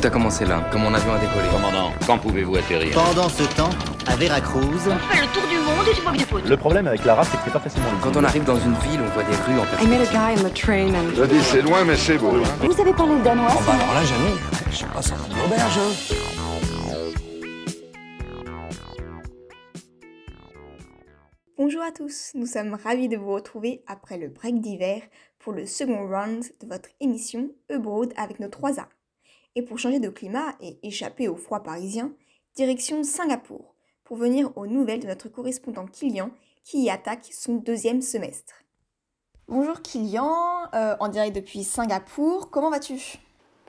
Tout 0.00 0.06
a 0.06 0.10
commencé 0.10 0.46
là, 0.46 0.66
quand 0.72 0.78
mon 0.78 0.94
avion 0.94 1.12
a 1.12 1.18
décollé. 1.18 1.46
Commandant, 1.52 1.92
quand 2.06 2.16
pouvez-vous 2.18 2.56
atterrir 2.56 2.94
Pendant 2.94 3.28
ce 3.28 3.42
temps, 3.54 3.68
à 4.06 4.16
Veracruz, 4.16 4.62
On 4.62 4.98
fait 5.12 5.20
le 5.20 5.26
tour 5.28 5.42
du 5.46 5.56
monde 5.58 5.86
et 5.90 5.94
tu 5.94 6.00
vois 6.00 6.12
que 6.12 6.42
des. 6.42 6.48
Le 6.48 6.56
problème 6.56 6.86
avec 6.86 7.04
l'arabe, 7.04 7.26
c'est 7.30 7.36
que 7.36 7.42
c'est 7.44 7.52
pas 7.52 7.60
facilement. 7.60 7.88
Quand 8.02 8.16
on 8.16 8.24
arrive 8.24 8.44
dans 8.44 8.56
une 8.58 8.72
ville, 8.76 9.00
on 9.04 9.10
voit 9.10 9.24
des 9.24 9.34
rues 9.36 9.58
en 9.58 9.84
I 9.84 9.86
met 9.86 9.98
a 10.00 10.06
guy 10.06 10.40
on 10.40 10.48
the 10.48 10.54
train 10.54 10.94
and 10.94 11.14
Je 11.16 11.24
dis 11.24 11.42
c'est 11.42 11.60
loin 11.60 11.84
mais 11.84 11.96
c'est 11.96 12.16
beau. 12.16 12.30
hein. 12.34 12.42
Vous 12.60 12.80
avez 12.80 12.94
parlé 12.94 13.14
le 13.16 13.22
danois 13.22 13.48
Bah 13.66 13.72
alors 13.74 13.92
là, 13.94 14.02
jamais. 14.04 14.34
Je 14.70 14.76
suis 14.76 14.86
pas 14.86 15.02
sorti 15.02 15.28
de 15.28 15.34
l'auberge. 15.36 15.78
hein. 15.78 16.14
Bonjour 21.58 21.82
à 21.82 21.92
tous, 21.92 22.30
nous 22.34 22.46
sommes 22.46 22.72
ravis 22.72 23.08
de 23.08 23.18
vous 23.18 23.32
retrouver 23.34 23.82
après 23.86 24.16
le 24.16 24.28
break 24.28 24.60
d'hiver 24.60 25.02
pour 25.38 25.52
le 25.52 25.66
second 25.66 26.08
round 26.08 26.42
de 26.62 26.66
votre 26.66 26.88
émission 27.00 27.50
Abroad 27.70 28.14
avec 28.16 28.40
nos 28.40 28.48
3 28.48 28.80
A. 28.80 28.88
Et 29.56 29.62
pour 29.62 29.78
changer 29.78 29.98
de 29.98 30.08
climat 30.08 30.54
et 30.60 30.78
échapper 30.86 31.28
au 31.28 31.36
froid 31.36 31.60
parisien, 31.62 32.12
direction 32.54 33.02
Singapour 33.02 33.74
pour 34.04 34.16
venir 34.16 34.56
aux 34.56 34.66
nouvelles 34.66 35.00
de 35.00 35.06
notre 35.08 35.28
correspondant 35.28 35.86
Kylian 35.86 36.30
qui 36.64 36.82
y 36.82 36.90
attaque 36.90 37.26
son 37.32 37.56
deuxième 37.56 38.02
semestre. 38.02 38.54
Bonjour 39.48 39.82
Kylian, 39.82 40.68
euh, 40.74 40.96
en 41.00 41.08
direct 41.08 41.34
depuis 41.34 41.64
Singapour, 41.64 42.50
comment 42.50 42.70
vas-tu? 42.70 43.18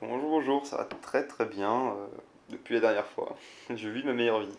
Bonjour, 0.00 0.30
bonjour, 0.30 0.66
ça 0.66 0.76
va 0.76 0.84
très 0.84 1.26
très 1.26 1.46
bien 1.46 1.88
euh, 1.88 2.06
depuis 2.50 2.74
la 2.74 2.80
dernière 2.80 3.06
fois. 3.06 3.36
Je 3.74 3.88
vis 3.88 4.04
ma 4.04 4.12
meilleure 4.12 4.40
vie. 4.40 4.56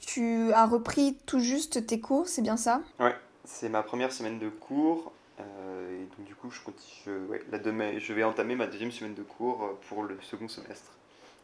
Tu 0.00 0.52
as 0.52 0.66
repris 0.66 1.16
tout 1.26 1.40
juste 1.40 1.86
tes 1.86 2.00
cours, 2.00 2.28
c'est 2.28 2.42
bien 2.42 2.56
ça? 2.56 2.80
Ouais, 3.00 3.14
c'est 3.44 3.68
ma 3.68 3.82
première 3.82 4.12
semaine 4.12 4.38
de 4.38 4.48
cours. 4.48 5.12
euh, 5.40 5.99
du 6.26 6.34
coup, 6.34 6.50
je, 6.50 6.60
continue, 6.60 7.02
je, 7.06 7.10
ouais, 7.30 7.42
la 7.50 7.58
demain, 7.58 7.98
je 7.98 8.12
vais 8.12 8.24
entamer 8.24 8.54
ma 8.54 8.66
deuxième 8.66 8.92
semaine 8.92 9.14
de 9.14 9.22
cours 9.22 9.64
euh, 9.64 9.78
pour 9.88 10.02
le 10.02 10.18
second 10.22 10.48
semestre. 10.48 10.92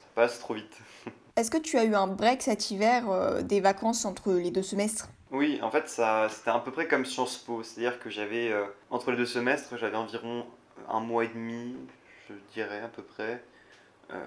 Ça 0.00 0.06
passe 0.14 0.38
trop 0.38 0.54
vite. 0.54 0.78
Est-ce 1.36 1.50
que 1.50 1.58
tu 1.58 1.76
as 1.76 1.84
eu 1.84 1.94
un 1.94 2.06
break 2.06 2.40
cet 2.40 2.70
hiver, 2.70 3.10
euh, 3.10 3.42
des 3.42 3.60
vacances 3.60 4.06
entre 4.06 4.32
les 4.32 4.50
deux 4.50 4.62
semestres? 4.62 5.08
Oui, 5.30 5.58
en 5.62 5.70
fait, 5.70 5.88
ça, 5.88 6.28
c'était 6.30 6.50
à 6.50 6.58
peu 6.58 6.70
près 6.70 6.88
comme 6.88 7.04
Sciences 7.04 7.36
Po. 7.36 7.62
C'est-à-dire 7.62 7.98
que 7.98 8.08
j'avais, 8.08 8.50
euh, 8.50 8.64
entre 8.90 9.10
les 9.10 9.18
deux 9.18 9.26
semestres, 9.26 9.76
j'avais 9.76 9.96
environ 9.96 10.46
un 10.88 11.00
mois 11.00 11.24
et 11.24 11.28
demi, 11.28 11.76
je 12.28 12.34
dirais 12.54 12.80
à 12.80 12.88
peu 12.88 13.02
près, 13.02 13.42
euh, 14.12 14.24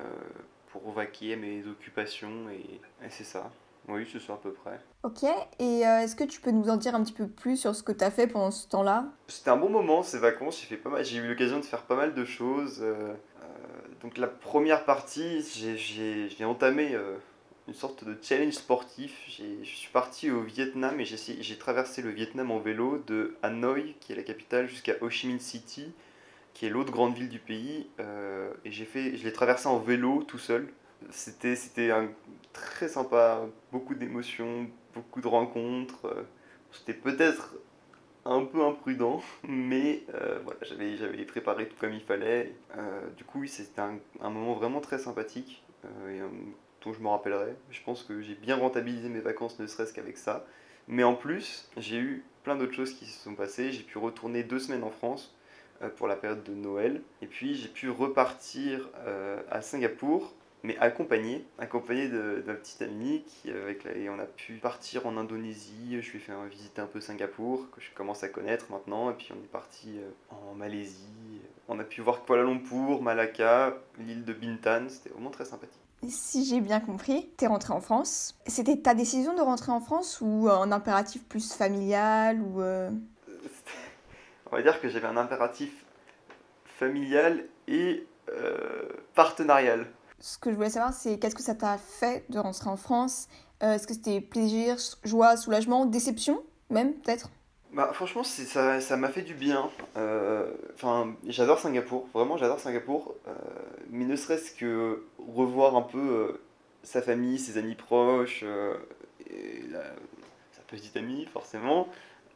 pour 0.72 0.92
vaquer 0.92 1.36
mes 1.36 1.66
occupations. 1.66 2.50
Et, 2.50 2.80
et 3.04 3.10
c'est 3.10 3.24
ça. 3.24 3.50
Oui, 3.88 4.08
c'est 4.12 4.20
ça 4.20 4.34
à 4.34 4.38
peu 4.38 4.52
près. 4.54 4.80
Ok, 5.04 5.24
et 5.60 5.88
euh, 5.88 6.02
est-ce 6.02 6.16
que 6.16 6.26
tu 6.26 6.42
peux 6.42 6.52
nous 6.52 6.70
en 6.70 6.76
dire 6.78 6.94
un 6.94 7.04
petit 7.04 7.14
peu 7.14 7.28
plus 7.28 7.58
sur 7.58 7.74
ce 7.74 7.84
que 7.84 7.92
tu 7.94 8.04
as 8.04 8.12
fait 8.12 8.28
pendant 8.28 8.52
ce 8.52 8.68
temps-là? 8.68 9.06
C'était 9.28 9.50
un 9.50 9.58
bon 9.58 9.70
moment 9.70 10.04
ces 10.04 10.20
vacances, 10.20 10.60
j'ai 10.60 10.68
fait 10.68 10.78
pas 10.78 10.90
mal, 10.90 11.06
j'ai 11.06 11.18
eu 11.18 11.28
l'occasion 11.28 11.60
de 11.60 11.66
faire 11.66 11.84
pas 11.84 11.96
mal 11.96 12.14
de 12.14 12.26
choses. 12.26 12.80
euh, 12.82 13.14
euh, 13.42 13.46
donc 14.02 14.18
la 14.18 14.28
première 14.28 14.86
partie, 14.86 15.42
j'ai- 15.56 15.78
j'ai 15.78 16.30
j'ai 16.30 16.46
entamé 16.46 16.98
une 17.68 17.74
sorte 17.74 18.04
de 18.04 18.18
challenge 18.22 18.54
sportif. 18.54 19.24
J'ai- 19.28 19.60
Je 19.64 19.76
suis 19.76 19.90
parti 19.92 20.32
au 20.32 20.42
Vietnam 20.42 21.00
et 21.00 21.06
j'ai 21.06 21.18
j'ai 21.42 21.58
traversé 21.58 22.02
le 22.02 22.10
Vietnam 22.10 22.52
en 22.52 22.60
vélo 22.60 22.98
de 23.08 23.36
Hanoï, 23.44 23.96
qui 24.00 24.12
est 24.14 24.16
la 24.16 24.24
capitale, 24.24 24.68
jusqu'à 24.68 24.96
Ho 25.02 25.10
Chi 25.10 25.28
Minh 25.28 25.40
City, 25.40 25.92
qui 26.54 26.66
est 26.68 26.70
l'autre 26.70 26.92
grande 26.92 27.16
ville 27.16 27.30
du 27.30 27.40
pays. 27.40 27.88
euh, 28.00 28.52
et 28.66 28.72
j'ai 28.72 28.86
fait, 28.86 29.18
je 29.18 29.24
l'ai 29.26 29.34
traversé 29.34 29.68
en 29.68 29.80
vélo 29.80 30.24
tout 30.24 30.40
seul. 30.40 30.70
C'était 31.12 31.56
c'était 31.56 31.92
un 31.92 32.10
très 32.62 32.88
sympa, 32.88 33.42
beaucoup 33.72 33.96
d'émotions, 33.96 34.68
beaucoup 34.94 35.22
de 35.22 35.28
rencontres. 35.28 36.06
euh, 36.06 36.24
C'était 36.72 36.94
peut-être 36.94 37.56
un 38.26 38.46
peu 38.46 38.64
imprudent, 38.66 39.22
mais 39.48 40.04
euh, 40.14 40.40
voilà, 40.44 40.60
j'avais, 40.64 40.98
j'avais 40.98 41.26
préparé 41.26 41.68
tout 41.68 41.76
comme 41.80 41.94
il 41.94 42.02
fallait. 42.02 42.54
Euh, 42.78 43.08
du 43.18 43.24
coup, 43.24 43.46
c'était 43.48 43.82
un, 43.82 44.30
moment 44.30 44.54
vraiment 44.54 44.82
très 44.82 44.98
sympathique 45.00 45.64
euh, 45.86 46.16
et 46.18 46.22
euh, 46.22 46.28
dont 46.84 46.94
je 46.94 47.00
me 47.02 47.08
rappellerai. 47.10 47.56
Je 47.72 47.82
pense 47.84 48.04
que 48.04 48.22
j'ai 48.22 48.36
bien 48.36 48.56
rentabilisé 48.58 49.10
mes 49.10 49.20
vacances, 49.22 49.60
ne 49.60 49.68
serait-ce 49.68 49.94
qu'avec 49.94 50.18
ça. 50.18 50.46
Mais 50.88 51.04
en 51.04 51.16
plus, 51.16 51.70
j'ai 51.78 51.98
eu 51.98 52.24
plein 52.44 52.56
d'autres 52.56 52.74
choses 52.74 52.94
qui 52.94 53.06
se 53.06 53.24
sont 53.24 53.36
passées. 53.36 53.72
J'ai 53.72 53.84
pu 53.84 53.98
retourner 53.98 54.44
deux 54.44 54.60
semaines 54.60 54.84
en 54.84 54.90
France 54.92 55.36
euh, 55.82 55.90
pour 55.90 56.08
la 56.08 56.16
période 56.16 56.44
de 56.44 56.54
Noël. 56.54 57.02
Et 57.22 57.28
puis, 57.28 57.56
j'ai 57.56 57.70
pu 57.70 57.90
repartir 57.90 58.90
euh, 59.06 59.42
à 59.52 59.62
Singapour 59.62 60.34
mais 60.64 60.78
accompagné, 60.80 61.46
accompagné 61.58 62.10
de, 62.10 62.44
d'un 62.46 62.56
petit 62.56 62.84
ami 62.84 63.24
qui, 63.26 63.50
avec 63.52 63.84
la- 63.86 63.96
et 63.96 64.10
on 64.10 64.20
a 64.20 64.26
pu 64.26 64.54
partir 64.56 65.08
en 65.08 65.16
Indonésie, 65.18 66.02
je 66.02 66.12
lui 66.12 66.18
ai 66.18 66.22
fait 66.22 66.32
un- 66.34 66.46
visiter 66.48 66.82
un 66.82 66.86
peu 66.88 67.00
Singapour, 67.02 67.68
que 67.72 67.80
je 67.82 67.92
commence 67.96 68.24
à 68.24 68.30
connaître 68.30 68.66
maintenant, 68.70 69.10
et 69.10 69.14
puis 69.14 69.30
on 69.32 69.42
est 69.44 69.48
parti 69.52 69.98
euh, 70.00 70.10
en 70.32 70.56
Malaisie, 70.56 71.42
on 71.68 71.80
a 71.80 71.84
pu 71.84 72.02
voir 72.02 72.26
Kuala 72.26 72.44
Lumpur, 72.44 73.02
Malacca, 73.02 73.74
l'île 74.00 74.26
de 74.26 74.34
Bintan, 74.34 74.88
c'était 74.90 75.10
vraiment 75.10 75.30
très 75.30 75.46
sympathique. 75.46 75.80
Si 76.08 76.46
j'ai 76.46 76.62
bien 76.62 76.80
compris, 76.80 77.30
t'es 77.36 77.48
rentré 77.48 77.74
en 77.74 77.82
France. 77.82 78.40
C'était 78.48 78.78
ta 78.78 78.94
décision 78.94 79.36
de 79.36 79.42
rentrer 79.42 79.72
en 79.74 79.82
France 79.82 80.20
ou 80.22 80.50
un 80.50 80.72
impératif 80.72 81.24
plus 81.26 81.54
familial 81.54 82.42
ou 82.42 82.62
euh, 82.62 82.90
On 84.52 84.56
va 84.56 84.62
dire 84.62 84.80
que 84.82 84.88
j'avais 84.90 85.08
un 85.08 85.18
impératif 85.18 85.86
familial 86.66 87.44
et 87.68 88.06
euh, 88.30 88.88
partenarial. 89.16 89.86
Ce 90.20 90.38
que 90.38 90.52
je 90.52 90.56
voulais 90.56 90.70
savoir, 90.70 90.94
c'est 90.94 91.18
qu'est-ce 91.18 91.36
que 91.36 91.42
ça 91.42 91.56
t'a 91.56 91.78
fait 91.78 92.26
de 92.30 92.40
rentrer 92.40 92.70
en 92.70 92.78
France? 92.78 93.28
Euh, 93.64 93.74
Est-ce 93.74 93.88
que 93.88 93.94
c'était 93.94 94.22
plaisir, 94.22 94.78
joie, 95.04 95.38
soulagement, 95.38 95.86
déception 95.86 96.44
même 96.70 96.94
peut-être? 96.94 97.30
Bah, 97.74 97.90
franchement, 97.94 98.24
ça, 98.24 98.82
ça 98.82 98.98
m'a 98.98 99.10
fait 99.10 99.22
du 99.22 99.34
bien. 99.34 99.70
Euh, 99.98 100.52
Enfin, 100.76 101.14
j'adore 101.28 101.60
Singapour, 101.60 102.08
vraiment, 102.14 102.38
j'adore 102.38 102.60
Singapour. 102.60 103.16
Euh, 103.28 103.32
mais 103.90 104.06
ne 104.06 104.16
serait-ce 104.16 104.52
que 104.52 105.04
revoir 105.20 105.76
un 105.76 105.82
peu 105.82 106.40
sa 106.84 107.02
famille, 107.02 107.38
ses 107.40 107.58
amis 107.58 107.76
proches, 107.76 108.44
sa 109.26 110.62
petite 110.68 110.96
amie, 110.98 111.26
forcément. 111.28 111.88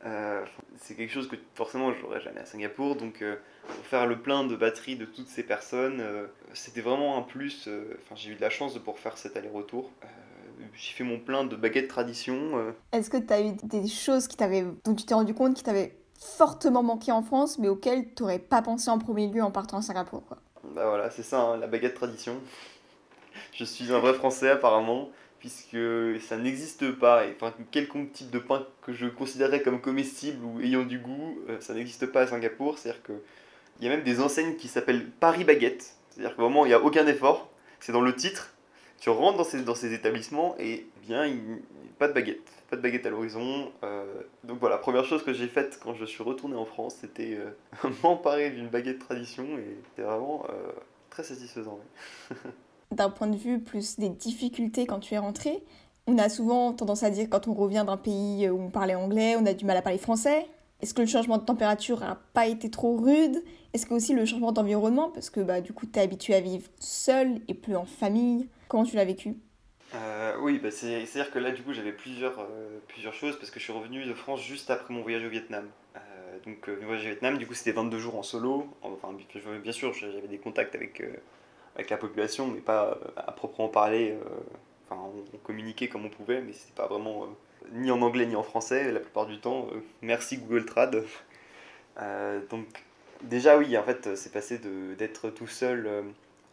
Euh, 0.05 0.43
c'est 0.77 0.95
quelque 0.95 1.11
chose 1.11 1.29
que 1.29 1.37
forcément 1.55 1.93
j'aurais 1.93 2.19
jamais 2.19 2.41
à 2.41 2.45
Singapour. 2.45 2.95
Donc, 2.95 3.21
euh, 3.21 3.35
pour 3.67 3.85
faire 3.85 4.05
le 4.05 4.19
plein 4.19 4.43
de 4.43 4.55
batterie 4.55 4.95
de 4.95 5.05
toutes 5.05 5.27
ces 5.27 5.43
personnes, 5.43 6.01
euh, 6.01 6.27
c'était 6.53 6.81
vraiment 6.81 7.17
un 7.17 7.21
plus. 7.21 7.69
Enfin, 8.01 8.15
j'ai 8.15 8.31
eu 8.31 8.35
de 8.35 8.41
la 8.41 8.49
chance 8.49 8.73
de 8.73 8.79
pouvoir 8.79 8.97
faire 8.97 9.17
cet 9.17 9.37
aller-retour. 9.37 9.89
J'ai 10.75 10.93
fait 10.93 11.03
mon 11.03 11.19
plein 11.19 11.43
de 11.43 11.55
baguettes 11.55 11.87
tradition. 11.87 12.73
Est-ce 12.91 13.09
que 13.09 13.17
t'as 13.17 13.41
eu 13.41 13.53
des 13.63 13.87
choses 13.87 14.27
qui 14.27 14.37
dont 14.37 14.95
tu 14.95 15.05
t'es 15.05 15.13
rendu 15.13 15.33
compte 15.33 15.55
qui 15.55 15.63
t'avaient 15.63 15.95
fortement 16.19 16.83
manqué 16.83 17.11
en 17.11 17.21
France, 17.21 17.59
mais 17.59 17.67
auxquelles 17.67 18.13
t'aurais 18.13 18.39
pas 18.39 18.61
pensé 18.61 18.89
en 18.89 18.97
premier 18.97 19.27
lieu 19.27 19.43
en 19.43 19.51
partant 19.51 19.77
à 19.77 19.81
Singapour 19.81 20.23
quoi? 20.25 20.37
Bah 20.63 20.87
voilà, 20.87 21.11
c'est 21.11 21.23
ça, 21.23 21.41
hein, 21.41 21.57
la 21.57 21.67
baguette 21.67 21.93
tradition. 21.93 22.35
Je 23.53 23.65
suis 23.65 23.91
un 23.91 23.99
vrai 23.99 24.13
français 24.13 24.49
apparemment, 24.49 25.09
puisque 25.43 26.21
ça 26.21 26.37
n'existe 26.37 26.93
pas. 26.93 27.25
Et, 27.25 27.35
enfin, 27.35 27.53
quelconque 27.69 28.13
type 28.13 28.31
de 28.31 28.39
pain 28.39 28.65
que 28.81 28.93
je 28.93 29.07
considérais 29.07 29.61
comme 29.61 29.81
comestible 29.81 30.41
ou 30.45 30.61
ayant 30.61 30.83
du 30.83 30.99
goût, 30.99 31.37
euh, 31.49 31.59
ça 31.59 31.73
n'existe 31.73 32.05
pas 32.05 32.21
à 32.21 32.27
Singapour. 32.27 32.77
C'est-à-dire 32.77 33.03
que 33.03 33.11
il 33.79 33.85
y 33.85 33.87
a 33.89 33.91
même 33.93 34.05
des 34.05 34.21
enseignes 34.21 34.55
qui 34.55 34.69
s'appellent 34.69 35.05
Paris 35.19 35.43
Baguette. 35.43 35.97
C'est-à-dire 36.09 36.37
que 36.37 36.41
vraiment, 36.41 36.65
il 36.65 36.69
n'y 36.69 36.73
a 36.73 36.81
aucun 36.81 37.05
effort. 37.07 37.49
C'est 37.81 37.91
dans 37.91 37.99
le 37.99 38.15
titre. 38.15 38.53
Tu 39.01 39.09
rentres 39.09 39.37
dans 39.37 39.43
ces, 39.43 39.63
dans 39.63 39.75
ces 39.75 39.93
établissements 39.93 40.55
et 40.59 40.87
bien, 41.01 41.25
il 41.25 41.41
pas 41.99 42.07
de 42.07 42.13
baguette. 42.13 42.49
Pas 42.69 42.77
de 42.77 42.81
baguette 42.81 43.05
à 43.05 43.09
l'horizon. 43.09 43.69
Euh, 43.83 44.05
donc 44.45 44.59
voilà, 44.61 44.77
première 44.77 45.03
chose 45.03 45.23
que 45.23 45.33
j'ai 45.33 45.47
faite 45.47 45.77
quand 45.83 45.93
je 45.93 46.05
suis 46.05 46.23
retourné 46.23 46.55
en 46.55 46.63
France, 46.63 46.95
c'était 47.01 47.37
euh, 47.37 47.89
m'emparer 48.03 48.51
d'une 48.51 48.69
baguette 48.69 48.99
tradition 48.99 49.43
et 49.57 49.77
c'était 49.89 50.03
vraiment 50.03 50.47
très 51.09 51.23
satisfaisant. 51.23 51.81
D'un 52.93 53.09
point 53.09 53.25
de 53.25 53.35
vue 53.35 53.59
plus 53.59 53.97
des 53.97 54.09
difficultés 54.09 54.85
quand 54.85 54.99
tu 54.99 55.15
es 55.15 55.17
rentré, 55.17 55.63
on 56.05 56.19
a 56.19 56.29
souvent 56.29 56.73
tendance 56.73 57.01
à 57.01 57.09
dire 57.09 57.27
quand 57.27 57.47
on 57.47 57.53
revient 57.53 57.83
d'un 57.87 57.97
pays 57.97 58.47
où 58.49 58.61
on 58.61 58.69
parlait 58.69 58.93
anglais, 58.93 59.35
on 59.35 59.45
a 59.47 59.53
du 59.55 59.65
mal 59.65 59.77
à 59.77 59.81
parler 59.81 59.97
français. 59.97 60.45
Est-ce 60.79 60.93
que 60.93 61.01
le 61.01 61.07
changement 61.07 61.39
de 61.39 61.43
température 61.43 62.01
n'a 62.01 62.19
pas 62.33 62.45
été 62.45 62.69
trop 62.69 62.95
rude? 62.95 63.43
Est-ce 63.73 63.87
que 63.87 63.95
aussi 63.95 64.13
le 64.13 64.25
changement 64.25 64.51
d'environnement, 64.51 65.09
parce 65.09 65.31
que 65.31 65.39
bah, 65.39 65.59
du 65.59 65.73
coup 65.73 65.87
tu 65.87 65.97
es 65.97 66.03
habitué 66.03 66.35
à 66.35 66.39
vivre 66.39 66.67
seul 66.77 67.39
et 67.47 67.55
plus 67.55 67.75
en 67.75 67.85
famille, 67.85 68.47
comment 68.67 68.83
tu 68.83 68.95
l'as 68.95 69.05
vécu? 69.05 69.35
Euh, 69.95 70.35
oui, 70.41 70.59
bah 70.59 70.69
c'est, 70.69 71.05
c'est-à-dire 71.07 71.31
que 71.31 71.39
là, 71.39 71.51
du 71.51 71.63
coup, 71.63 71.73
j'avais 71.73 71.93
plusieurs, 71.93 72.39
euh, 72.39 72.79
plusieurs 72.87 73.13
choses 73.13 73.37
parce 73.37 73.49
que 73.49 73.59
je 73.59 73.63
suis 73.63 73.73
revenu 73.73 74.05
de 74.05 74.13
France 74.13 74.41
juste 74.41 74.69
après 74.69 74.93
mon 74.93 75.01
voyage 75.01 75.23
au 75.23 75.29
Vietnam. 75.29 75.67
Euh, 75.95 75.99
donc, 76.45 76.67
le 76.67 76.85
voyage 76.85 77.03
au 77.03 77.09
Vietnam, 77.09 77.37
du 77.37 77.47
coup, 77.47 77.53
c'était 77.53 77.71
22 77.71 77.99
jours 77.99 78.15
en 78.15 78.23
solo. 78.23 78.67
Enfin, 78.81 79.09
bien 79.61 79.71
sûr, 79.71 79.93
j'avais 79.93 80.27
des 80.27 80.39
contacts 80.39 80.75
avec, 80.75 81.03
avec 81.75 81.89
la 81.89 81.97
population, 81.97 82.47
mais 82.47 82.59
pas 82.61 82.91
euh, 83.01 83.09
à 83.17 83.31
proprement 83.31 83.69
parler. 83.69 84.11
euh, 84.11 84.29
Enfin, 84.89 85.01
on, 85.33 85.37
communiquait 85.39 85.87
comme 85.87 86.05
on 86.05 86.09
pouvait, 86.09 86.41
mais 86.41 86.53
c'était 86.53 86.73
pas 86.75 86.87
vraiment 86.87 87.23
euh, 87.23 87.27
ni 87.71 87.89
en 87.91 88.01
anglais 88.01 88.25
ni 88.25 88.35
en 88.35 88.43
français 88.43 88.91
la 88.91 88.99
plupart 88.99 89.25
du 89.27 89.39
temps. 89.39 89.67
Merci 90.01 90.37
Google 90.37 90.65
Trad. 90.65 91.03
Donc, 92.49 92.67
déjà, 93.21 93.57
oui, 93.57 93.77
en 93.77 93.83
fait, 93.83 94.15
c'est 94.15 94.31
passé 94.31 94.59
d'être 94.97 95.29
tout 95.29 95.47
seul. 95.47 95.89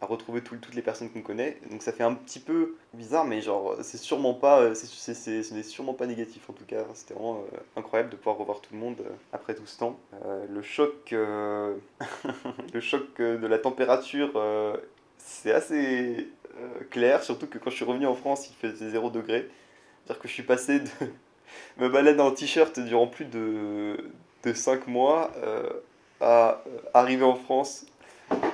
à 0.01 0.07
retrouver 0.07 0.41
tout- 0.41 0.57
toutes 0.57 0.73
les 0.75 0.81
personnes 0.81 1.11
qu'on 1.11 1.21
connaît. 1.21 1.59
Donc 1.69 1.83
ça 1.83 1.91
fait 1.93 2.03
un 2.03 2.15
petit 2.15 2.39
peu 2.39 2.75
bizarre, 2.93 3.23
mais 3.25 3.39
genre 3.41 3.75
c'est 3.83 3.97
sûrement 3.99 4.33
pas, 4.33 4.73
c'est, 4.73 5.13
ce 5.13 5.53
n'est 5.53 5.61
sûrement 5.63 5.93
pas 5.93 6.07
négatif 6.07 6.49
en 6.49 6.53
tout 6.53 6.65
cas. 6.65 6.83
C'était 6.95 7.13
vraiment 7.13 7.43
incroyable 7.75 8.09
de 8.09 8.15
pouvoir 8.15 8.37
revoir 8.37 8.61
tout 8.61 8.73
le 8.73 8.79
monde 8.79 8.97
après 9.31 9.53
tout 9.53 9.67
ce 9.67 9.77
temps. 9.77 9.99
Le 10.49 10.61
choc, 10.63 11.11
le 11.11 12.79
choc 12.79 13.17
de 13.19 13.45
la 13.47 13.59
température, 13.59 14.31
c'est 15.25 15.51
assez 15.53 16.29
euh, 16.59 16.83
clair, 16.89 17.23
surtout 17.23 17.47
que 17.47 17.57
quand 17.57 17.69
je 17.69 17.75
suis 17.75 17.85
revenu 17.85 18.05
en 18.07 18.15
France, 18.15 18.49
il 18.49 18.55
faisait 18.55 18.89
0 18.89 19.09
degré. 19.09 19.49
C'est-à-dire 20.05 20.21
que 20.21 20.27
je 20.27 20.33
suis 20.33 20.43
passé 20.43 20.79
de 20.79 20.89
me 21.77 21.89
balader 21.89 22.21
en 22.21 22.31
t-shirt 22.31 22.79
durant 22.79 23.07
plus 23.07 23.25
de, 23.25 24.11
de 24.43 24.53
5 24.53 24.87
mois 24.87 25.31
euh, 25.37 25.69
à 26.21 26.63
euh, 26.67 26.79
arriver 26.93 27.23
en 27.25 27.35
France 27.35 27.85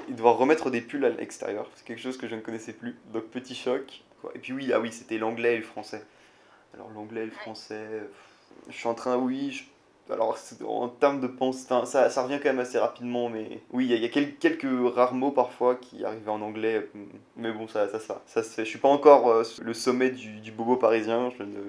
et 0.09 0.13
devoir 0.13 0.37
remettre 0.37 0.69
des 0.69 0.81
pulls 0.81 1.05
à 1.05 1.09
l'extérieur. 1.09 1.69
C'est 1.75 1.85
quelque 1.85 2.01
chose 2.01 2.17
que 2.17 2.27
je 2.27 2.35
ne 2.35 2.41
connaissais 2.41 2.73
plus. 2.73 2.97
Donc 3.13 3.25
petit 3.25 3.55
choc. 3.55 4.03
quoi. 4.21 4.31
Et 4.35 4.39
puis 4.39 4.53
oui, 4.53 4.71
ah 4.73 4.79
oui, 4.79 4.91
c'était 4.91 5.17
l'anglais 5.17 5.55
et 5.55 5.57
le 5.57 5.63
français. 5.63 6.03
Alors 6.73 6.89
l'anglais 6.91 7.23
et 7.23 7.25
le 7.25 7.31
français, 7.31 7.85
je 8.69 8.75
suis 8.75 8.87
en 8.87 8.93
train, 8.95 9.17
oui, 9.17 9.51
je- 9.51 9.63
alors 10.11 10.37
en 10.65 10.87
termes 10.89 11.19
de 11.19 11.27
pense, 11.27 11.63
enfin, 11.63 11.85
ça, 11.85 12.09
ça 12.09 12.23
revient 12.23 12.39
quand 12.41 12.49
même 12.49 12.59
assez 12.59 12.79
rapidement, 12.79 13.29
mais 13.29 13.61
oui, 13.71 13.87
il 13.89 14.01
y 14.01 14.05
a, 14.05 14.09
quelques 14.09 14.95
rares 14.95 15.13
mots 15.13 15.31
parfois 15.31 15.75
qui 15.75 16.03
arrivaient 16.05 16.31
en 16.31 16.41
anglais, 16.41 16.89
mais 17.35 17.51
bon, 17.51 17.67
ça, 17.67 17.89
ça, 17.89 17.99
ça, 17.99 18.21
ça 18.25 18.43
se 18.43 18.49
fait. 18.49 18.65
Je 18.65 18.69
suis 18.69 18.79
pas 18.79 18.89
encore 18.89 19.29
euh, 19.29 19.43
le 19.61 19.73
sommet 19.73 20.09
du, 20.09 20.51
bobo 20.51 20.77
parisien, 20.77 21.31
je 21.37 21.43
ne, 21.43 21.59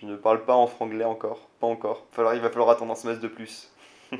je 0.00 0.06
ne 0.06 0.16
parle 0.16 0.44
pas 0.44 0.54
en 0.54 0.66
franglais 0.66 1.04
encore, 1.04 1.48
pas 1.60 1.66
encore. 1.66 2.06
Il 2.18 2.40
va 2.40 2.50
falloir 2.50 2.70
attendre 2.70 2.92
un 2.92 2.96
semestre 2.96 3.22
de 3.22 3.28
plus. 3.28 3.70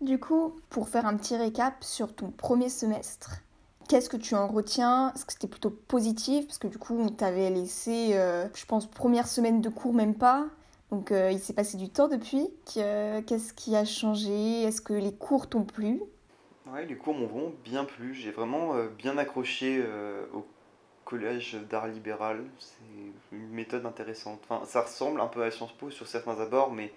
Du 0.00 0.18
coup, 0.18 0.58
pour 0.70 0.88
faire 0.88 1.04
un 1.04 1.14
petit 1.14 1.36
récap 1.36 1.84
sur 1.84 2.14
ton 2.14 2.30
premier 2.30 2.70
semestre, 2.70 3.42
qu'est-ce 3.86 4.08
que 4.08 4.16
tu 4.16 4.34
en 4.34 4.46
retiens? 4.46 5.12
Est-ce 5.14 5.26
que 5.26 5.32
c'était 5.34 5.46
plutôt 5.46 5.68
positif? 5.68 6.46
Parce 6.46 6.56
que 6.56 6.68
du 6.68 6.78
coup, 6.78 6.96
on 6.98 7.10
t'avait 7.10 7.50
laissé, 7.50 8.12
euh, 8.14 8.46
je 8.54 8.64
pense, 8.64 8.86
première 8.86 9.26
semaine 9.26 9.60
de 9.60 9.68
cours, 9.68 9.92
même 9.92 10.14
pas. 10.14 10.46
Donc, 10.90 11.12
euh, 11.12 11.30
il 11.32 11.38
s'est 11.40 11.52
passé 11.54 11.76
du 11.76 11.88
temps 11.90 12.08
depuis. 12.08 12.48
Que- 12.66 13.20
Qu'est-ce 13.20 13.52
qui 13.54 13.76
a 13.76 13.84
changé? 13.84 14.62
Est-ce 14.62 14.80
que 14.80 14.92
les 14.92 15.14
cours 15.14 15.48
t'ont 15.48 15.64
plu? 15.64 16.00
Ouais, 16.66 16.84
les 16.86 16.96
cours 16.96 17.14
m'ont 17.14 17.54
bien 17.64 17.84
plu. 17.84 18.14
J'ai 18.14 18.30
vraiment 18.30 18.74
euh, 18.76 18.88
bien 18.88 19.18
accroché 19.18 19.82
euh, 19.84 20.26
au 20.34 20.46
collège 21.04 21.56
d'art 21.70 21.88
libéral. 21.88 22.44
C'est 22.58 23.36
une 23.36 23.50
méthode 23.50 23.86
intéressante. 23.86 24.40
Enfin, 24.48 24.64
ça 24.66 24.82
ressemble 24.82 25.20
un 25.20 25.28
peu 25.28 25.42
à 25.44 25.50
Sciences 25.50 25.72
Po 25.72 25.90
sur 25.90 26.06
certains 26.08 26.40
abords, 26.40 26.72
mais 26.72 26.92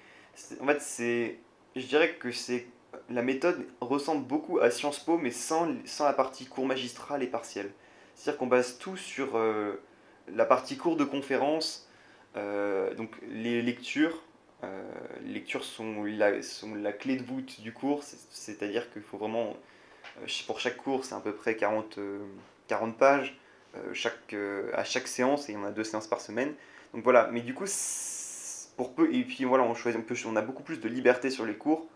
en 0.61 0.67
fait, 0.67 0.81
c'est, 0.81 1.39
je 1.75 1.85
dirais 1.87 2.15
que 2.15 2.31
c'est 2.31 2.67
la 3.09 3.23
méthode 3.23 3.67
ressemble 3.81 4.25
beaucoup 4.27 4.59
à 4.59 4.71
Sciences 4.71 4.99
Po, 4.99 5.17
mais 5.17 5.31
sans, 5.31 5.69
sans 5.85 6.05
la 6.05 6.13
partie 6.13 6.45
cours 6.47 6.65
magistral 6.67 7.23
et 7.23 7.27
partiel. 7.27 7.71
C'est-à-dire 8.15 8.39
qu'on 8.39 8.47
base 8.47 8.77
tout 8.79 8.97
sur 8.97 9.37
euh, 9.37 9.81
la 10.27 10.45
partie 10.45 10.77
cours 10.77 10.97
de 10.97 11.03
conférence, 11.05 11.87
euh, 12.37 12.93
donc 12.95 13.11
les 13.29 13.61
lectures. 13.61 14.21
Euh, 14.63 14.81
lectures 15.25 15.63
sont 15.65 16.03
la, 16.05 16.31
clé 16.93 17.17
de 17.17 17.23
voûte 17.23 17.59
du 17.61 17.73
cours, 17.73 18.03
c'est- 18.03 18.17
c'est-à-dire 18.31 18.91
qu'il 18.93 19.01
faut 19.01 19.17
vraiment, 19.17 19.57
euh, 20.21 20.27
pour 20.47 20.59
chaque 20.59 20.77
cours, 20.77 21.03
c'est 21.05 21.15
à 21.15 21.19
peu 21.19 21.33
près 21.33 21.55
40, 21.57 21.97
euh, 21.97 22.19
40 22.67 22.97
pages 22.97 23.37
à 23.75 24.83
chaque 24.83 25.07
séance, 25.07 25.49
et 25.49 25.57
on 25.57 25.63
a 25.65 25.71
deux 25.71 25.83
séances 25.83 26.07
par 26.07 26.21
semaine. 26.21 26.53
Donc 26.93 27.03
voilà, 27.03 27.29
mais 27.31 27.41
du 27.41 27.53
coup, 27.53 27.65
pour 28.77 28.93
peu, 28.93 29.13
et 29.13 29.23
puis 29.23 29.45
voilà, 29.45 29.63
on, 29.63 29.73
choisit, 29.73 29.99
on, 30.25 30.35
a 30.35 30.41
beaucoup 30.41 30.63
plus 30.63 30.79
de 30.79 30.87
liberté 30.87 31.29
sur 31.29 31.45
les 31.45 31.55
cours, 31.55 31.87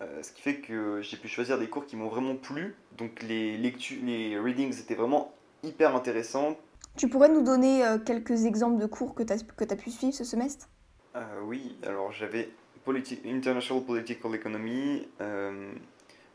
ce 0.00 0.32
qui 0.32 0.42
fait 0.42 0.56
que 0.56 1.00
j'ai 1.02 1.16
pu 1.16 1.28
choisir 1.28 1.58
des 1.58 1.68
cours 1.68 1.86
qui 1.86 1.96
m'ont 1.96 2.08
vraiment 2.08 2.36
plu. 2.36 2.74
Donc 2.98 3.22
les, 3.22 3.56
lectures, 3.56 3.98
les 4.04 4.38
readings 4.38 4.78
étaient 4.80 4.94
vraiment 4.94 5.32
hyper 5.62 5.96
intéressants. 5.96 6.58
Tu 6.96 7.08
pourrais 7.08 7.28
nous 7.28 7.42
donner 7.42 7.86
euh, 7.86 7.98
quelques 8.00 8.46
exemples 8.46 8.80
de 8.80 8.86
cours 8.86 9.14
que 9.14 9.22
tu 9.22 9.32
as, 9.32 9.44
que 9.44 9.62
as 9.62 9.76
pu 9.76 9.92
suivre 9.92 10.12
ce 10.12 10.24
semestre? 10.24 10.68
Euh, 11.16 11.40
oui, 11.44 11.76
alors 11.86 12.12
j'avais 12.12 12.48
politi- 12.84 13.20
International 13.24 13.84
Political 13.84 14.34
Economy, 14.34 15.08
euh, 15.20 15.72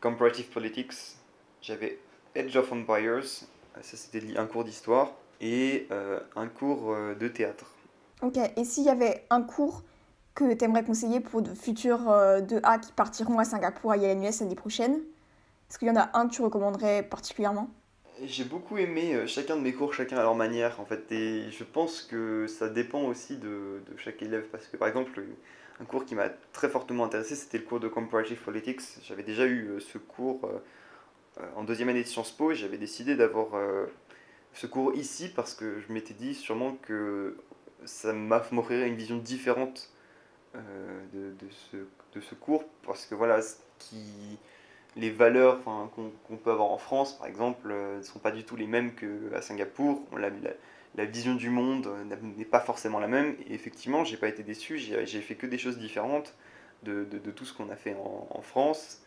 Comparative 0.00 0.48
Politics, 0.48 1.16
j'avais 1.60 1.98
Edge 2.34 2.56
of 2.56 2.72
Empires, 2.72 3.24
ça 3.24 3.96
c'était 3.96 4.36
un 4.36 4.46
cours 4.46 4.64
d'histoire, 4.64 5.12
et 5.40 5.86
euh, 5.90 6.20
un 6.36 6.48
cours 6.48 6.94
de 7.18 7.28
théâtre. 7.28 7.66
Ok, 8.22 8.38
et 8.56 8.64
s'il 8.64 8.84
y 8.84 8.88
avait 8.90 9.26
un 9.30 9.42
cours 9.42 9.82
que 10.34 10.52
tu 10.54 10.64
aimerais 10.64 10.84
conseiller 10.84 11.20
pour 11.20 11.42
de 11.42 11.54
futurs 11.54 12.08
euh, 12.10 12.40
2A 12.40 12.78
qui 12.78 12.92
partiront 12.92 13.38
à 13.38 13.44
Singapour 13.44 13.92
à 13.92 13.96
YLNUS 13.96 14.40
l'année 14.40 14.54
prochaine, 14.54 14.94
est-ce 15.70 15.78
qu'il 15.78 15.88
y 15.88 15.92
en 15.92 15.96
a 15.96 16.10
un 16.18 16.28
que 16.28 16.34
tu 16.34 16.42
recommanderais 16.42 17.02
particulièrement? 17.04 17.70
J'ai 18.22 18.44
beaucoup 18.44 18.76
aimé 18.76 19.14
euh, 19.14 19.26
chacun 19.26 19.56
de 19.56 19.62
mes 19.62 19.72
cours, 19.72 19.94
chacun 19.94 20.18
à 20.18 20.22
leur 20.22 20.34
manière 20.34 20.78
en 20.78 20.84
fait, 20.84 21.10
et 21.10 21.50
je 21.50 21.64
pense 21.64 22.02
que 22.02 22.46
ça 22.46 22.68
dépend 22.68 23.02
aussi 23.04 23.38
de, 23.38 23.80
de 23.90 23.96
chaque 23.96 24.20
élève, 24.20 24.46
parce 24.52 24.66
que 24.66 24.76
par 24.76 24.88
exemple, 24.88 25.22
un 25.80 25.84
cours 25.86 26.04
qui 26.04 26.14
m'a 26.14 26.28
très 26.52 26.68
fortement 26.68 27.04
intéressé, 27.04 27.34
c'était 27.34 27.56
le 27.56 27.64
cours 27.64 27.80
de 27.80 27.88
Comparative 27.88 28.38
Politics. 28.42 28.82
J'avais 29.04 29.22
déjà 29.22 29.46
eu 29.46 29.68
euh, 29.68 29.80
ce 29.80 29.96
cours 29.96 30.40
euh, 30.44 31.46
en 31.56 31.64
deuxième 31.64 31.88
année 31.88 32.02
de 32.02 32.08
Sciences 32.08 32.32
Po, 32.32 32.52
et 32.52 32.54
j'avais 32.54 32.76
décidé 32.76 33.16
d'avoir 33.16 33.58
ce 34.52 34.66
cours 34.66 34.94
ici 34.94 35.30
parce 35.34 35.54
que 35.54 35.80
je 35.80 35.90
m'étais 35.90 36.12
dit 36.12 36.34
sûrement 36.34 36.76
que 36.82 37.38
ça 37.86 38.12
m'offrirait 38.12 38.88
une 38.88 38.96
vision 38.96 39.16
différente 39.16 39.90
de, 40.54 41.30
de 41.30 41.50
ce, 41.50 41.76
de 42.14 42.20
ce 42.20 42.34
cours, 42.34 42.64
parce 42.82 43.06
que 43.06 43.14
voilà, 43.14 43.40
ce 43.40 43.56
qui 43.78 44.38
les 44.96 45.10
valeurs 45.10 45.62
qu'on 45.64 46.36
peut 46.36 46.50
avoir 46.50 46.70
en 46.70 46.78
France, 46.78 47.14
par 47.18 47.26
exemple, 47.26 47.68
euh, 47.70 47.98
ne 47.98 48.02
sont 48.02 48.18
pas 48.18 48.30
du 48.32 48.44
tout 48.44 48.56
les 48.56 48.66
mêmes 48.66 48.92
qu'à 48.94 49.42
Singapour. 49.42 50.02
L'a- 50.16 51.04
vision 51.06 51.34
du 51.34 51.50
monde 51.50 51.88
n'est 52.36 52.44
pas 52.44 52.60
forcément 52.60 52.98
la 52.98 53.08
même. 53.08 53.34
Et 53.48 53.54
effectivement, 53.54 54.04
j'ai 54.04 54.16
pas 54.16 54.28
été 54.28 54.42
déçu. 54.42 54.78
J'ai 54.78 55.20
fait 55.20 55.34
que 55.36 55.46
des 55.46 55.58
choses 55.58 55.78
différentes 55.78 56.34
de, 56.82 57.04
tout 57.30 57.44
ce 57.44 57.54
qu'on 57.54 57.70
a 57.70 57.76
fait 57.76 57.94
en, 57.94 58.28
en 58.30 58.42
France. 58.42 59.02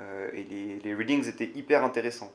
Euh, 0.00 0.30
et 0.32 0.44
les, 0.44 0.78
les 0.80 0.94
readings 0.94 1.28
étaient 1.28 1.50
hyper 1.54 1.84
intéressants. 1.84 2.32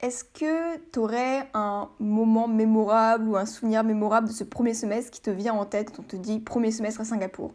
Est-ce 0.00 0.24
que 0.24 0.76
tu 0.92 0.98
aurais 1.00 1.48
un 1.54 1.88
moment 2.00 2.48
mémorable 2.48 3.28
ou 3.28 3.36
un 3.36 3.46
souvenir 3.46 3.82
mémorable 3.84 4.28
de 4.28 4.32
ce 4.32 4.44
premier 4.44 4.74
semestre 4.74 5.10
qui 5.10 5.20
te 5.20 5.30
vient 5.30 5.54
en 5.54 5.66
tête 5.66 5.90
quand 5.90 6.02
on 6.02 6.06
te 6.06 6.16
dit 6.16 6.40
premier 6.40 6.70
semestre 6.70 7.00
à 7.00 7.04
Singapour? 7.04 7.52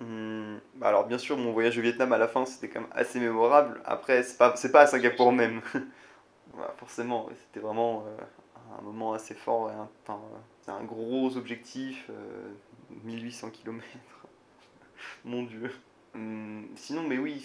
Hum, 0.00 0.60
alors, 0.80 1.06
bien 1.06 1.18
sûr, 1.18 1.36
mon 1.36 1.52
voyage 1.52 1.76
au 1.78 1.80
Vietnam 1.82 2.12
à 2.12 2.18
la 2.18 2.28
fin, 2.28 2.44
c'était 2.46 2.68
quand 2.68 2.80
même 2.80 2.90
assez 2.92 3.18
mémorable. 3.20 3.80
Après, 3.84 4.22
c'est 4.22 4.38
pas, 4.38 4.50
pas 4.72 4.80
à 4.82 4.86
Singapour 4.86 5.32
même. 5.32 5.60
Forcément, 6.78 7.28
c'était 7.46 7.60
vraiment 7.60 8.04
euh, 8.06 8.16
un 8.78 8.82
moment 8.82 9.12
assez 9.14 9.34
fort. 9.34 9.70
et 9.70 9.74
un- 9.74 9.88
euh, 10.10 10.14
c'est 10.62 10.70
un 10.72 10.84
gros 10.84 11.36
objectif, 11.36 12.06
euh, 12.10 12.48
1800 13.04 13.50
km. 13.50 13.84
mon 15.24 15.42
Dieu. 15.44 15.70
Hum, 16.14 16.66
sinon, 16.76 17.02
mais 17.02 17.18
oui, 17.18 17.44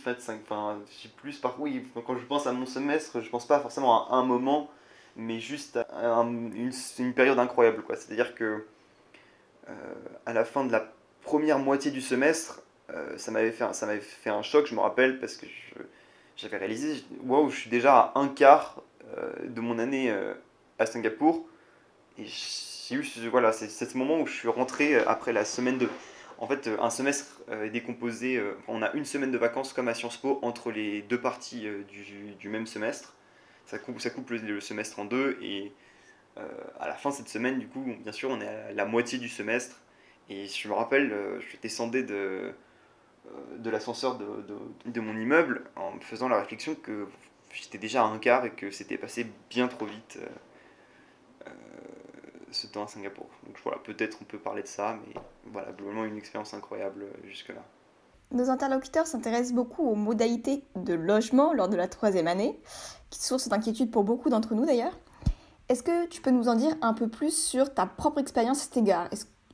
j'ai 1.02 1.10
plus 1.10 1.38
par 1.40 1.60
oui, 1.62 1.86
quand 2.06 2.18
je 2.18 2.26
pense 2.26 2.48
à 2.48 2.54
mon 2.54 2.66
semestre, 2.66 3.22
je 3.22 3.30
pense 3.30 3.46
pas 3.48 3.60
forcément 3.60 4.10
à 4.10 4.16
un 4.16 4.24
moment, 4.24 4.70
mais 5.16 5.40
juste 5.40 5.78
à 5.78 6.16
un- 6.20 6.52
une, 6.52 6.72
période 7.14 7.40
incroyable. 7.40 7.84
C'est-à-dire 7.96 8.36
que 8.36 8.66
euh, 9.70 9.94
à 10.26 10.34
la 10.34 10.46
fin 10.46 10.66
de 10.66 10.72
la 10.72 10.93
première 11.24 11.60
moitié 11.60 11.92
du 11.92 12.02
semestre, 12.02 12.62
euh, 12.92 13.18
ça 13.18 13.32
m'avait 13.32 13.52
fait, 13.52 13.66
fait 14.02 14.30
un 14.30 14.42
choc, 14.42 14.68
je 14.68 14.76
me 14.76 14.82
rappelle, 14.82 15.20
parce 15.20 15.36
que 15.36 15.46
j'avais 16.38 16.58
réalisé, 16.58 17.04
waouh, 17.24 17.50
je 17.50 17.60
suis 17.62 17.70
déjà 17.70 17.98
à 17.98 18.20
un 18.20 18.28
quart 18.28 18.82
euh, 19.18 19.32
de 19.48 19.62
mon 19.62 19.80
année 19.80 20.12
euh, 20.12 20.34
à 20.80 20.86
Singapour, 20.86 21.46
et 22.18 22.26
j'ai 22.26 22.96
eu, 22.96 23.30
voilà, 23.30 23.52
c'est 23.52 23.68
ce 23.68 23.98
moment 23.98 24.20
où 24.20 24.28
je 24.28 24.34
suis 24.34 24.50
rentré 24.50 24.96
après 24.96 25.34
la 25.34 25.46
semaine 25.46 25.78
de... 25.78 25.90
En 26.40 26.48
fait, 26.48 26.70
un 26.80 26.90
semestre 26.90 27.42
est 27.50 27.70
décomposé, 27.70 28.42
on 28.68 28.82
a 28.82 28.92
une 28.94 29.06
semaine 29.06 29.32
de 29.32 29.38
vacances 29.38 29.72
comme 29.72 29.88
à 29.88 29.94
Sciences 29.94 30.18
Po 30.18 30.40
entre 30.42 30.72
les 30.72 31.02
deux 31.04 31.20
parties 31.20 31.68
du, 32.40 32.50
même 32.50 32.68
semestre. 32.68 33.16
Ça 33.66 33.80
coupe, 33.80 34.02
ça 34.02 34.10
coupe 34.10 34.30
le, 34.32 34.38
le 34.38 34.60
semestre 34.60 35.00
en 35.00 35.06
deux 35.06 35.38
et 35.42 35.72
à 36.36 36.88
la 36.88 36.96
fin 36.96 37.12
de 37.12 37.16
cette 37.16 37.30
semaine, 37.30 37.60
du 37.60 37.68
coup, 37.68 37.86
bien 38.00 38.12
sûr, 38.12 38.30
on 38.30 38.42
est 38.42 38.48
à 38.48 38.74
la 38.74 38.86
moitié 38.86 39.20
du 39.20 39.30
semestre. 39.30 39.83
Et 40.30 40.48
je 40.48 40.68
me 40.68 40.74
rappelle, 40.74 41.12
euh, 41.12 41.40
je 41.42 41.58
descendais 41.62 42.04
de, 42.04 42.14
euh, 42.14 43.58
de 43.58 43.70
l'ascenseur 43.70 44.18
de, 44.18 44.26
de, 44.86 45.02
mon 45.02 45.18
immeuble 45.20 45.64
en 45.76 45.92
me 45.92 46.00
faisant 46.00 46.30
la 46.30 46.40
réflexion 46.40 46.76
que 46.76 47.08
j'étais 47.54 47.78
déjà 47.78 48.04
à 48.04 48.08
un 48.08 48.20
quart 48.20 48.46
et 48.46 48.52
que 48.52 48.72
c'était 48.72 48.98
passé 48.98 49.28
bien 49.50 49.68
trop 49.68 49.86
vite 49.86 50.20
euh, 51.48 51.50
ce 52.52 52.68
temps 52.68 52.86
à 52.86 52.88
Singapour. 52.88 53.28
Donc 53.46 53.58
voilà, 53.64 53.80
peut-être 53.80 54.18
on 54.22 54.26
peut 54.26 54.38
parler 54.38 54.64
de 54.64 54.68
ça, 54.68 54.98
mais 55.06 55.14
voilà, 55.52 55.72
globalement 55.72 56.06
une 56.06 56.18
expérience 56.18 56.54
incroyable 56.54 57.06
jusque-là. 57.26 57.64
Nos 58.32 58.50
interlocuteurs 58.50 59.06
s'intéressent 59.06 59.54
beaucoup 59.54 59.88
aux 59.88 59.96
modalités 59.96 60.64
de 60.76 60.94
logement 60.94 61.54
lors 61.54 61.70
de 61.70 61.76
la 61.76 61.88
troisième 61.88 62.28
année, 62.28 62.60
qui 63.10 63.22
source 63.22 63.48
d'inquiétude 63.48 63.92
pour 63.92 64.04
beaucoup 64.04 64.30
d'entre 64.30 64.56
nous 64.56 64.66
d'ailleurs. 64.66 64.98
Est-ce 65.70 65.84
que 65.84 66.08
tu 66.08 66.22
peux 66.22 66.32
nous 66.32 66.50
en 66.50 66.56
dire 66.56 66.76
un 66.82 66.94
peu 66.94 67.08
plus 67.08 67.36
sur 67.36 67.74
ta 67.74 67.86
propre 67.86 68.20
expérience 68.20 68.62
à 68.62 68.64
cet 68.64 68.78
égard? 68.78 69.08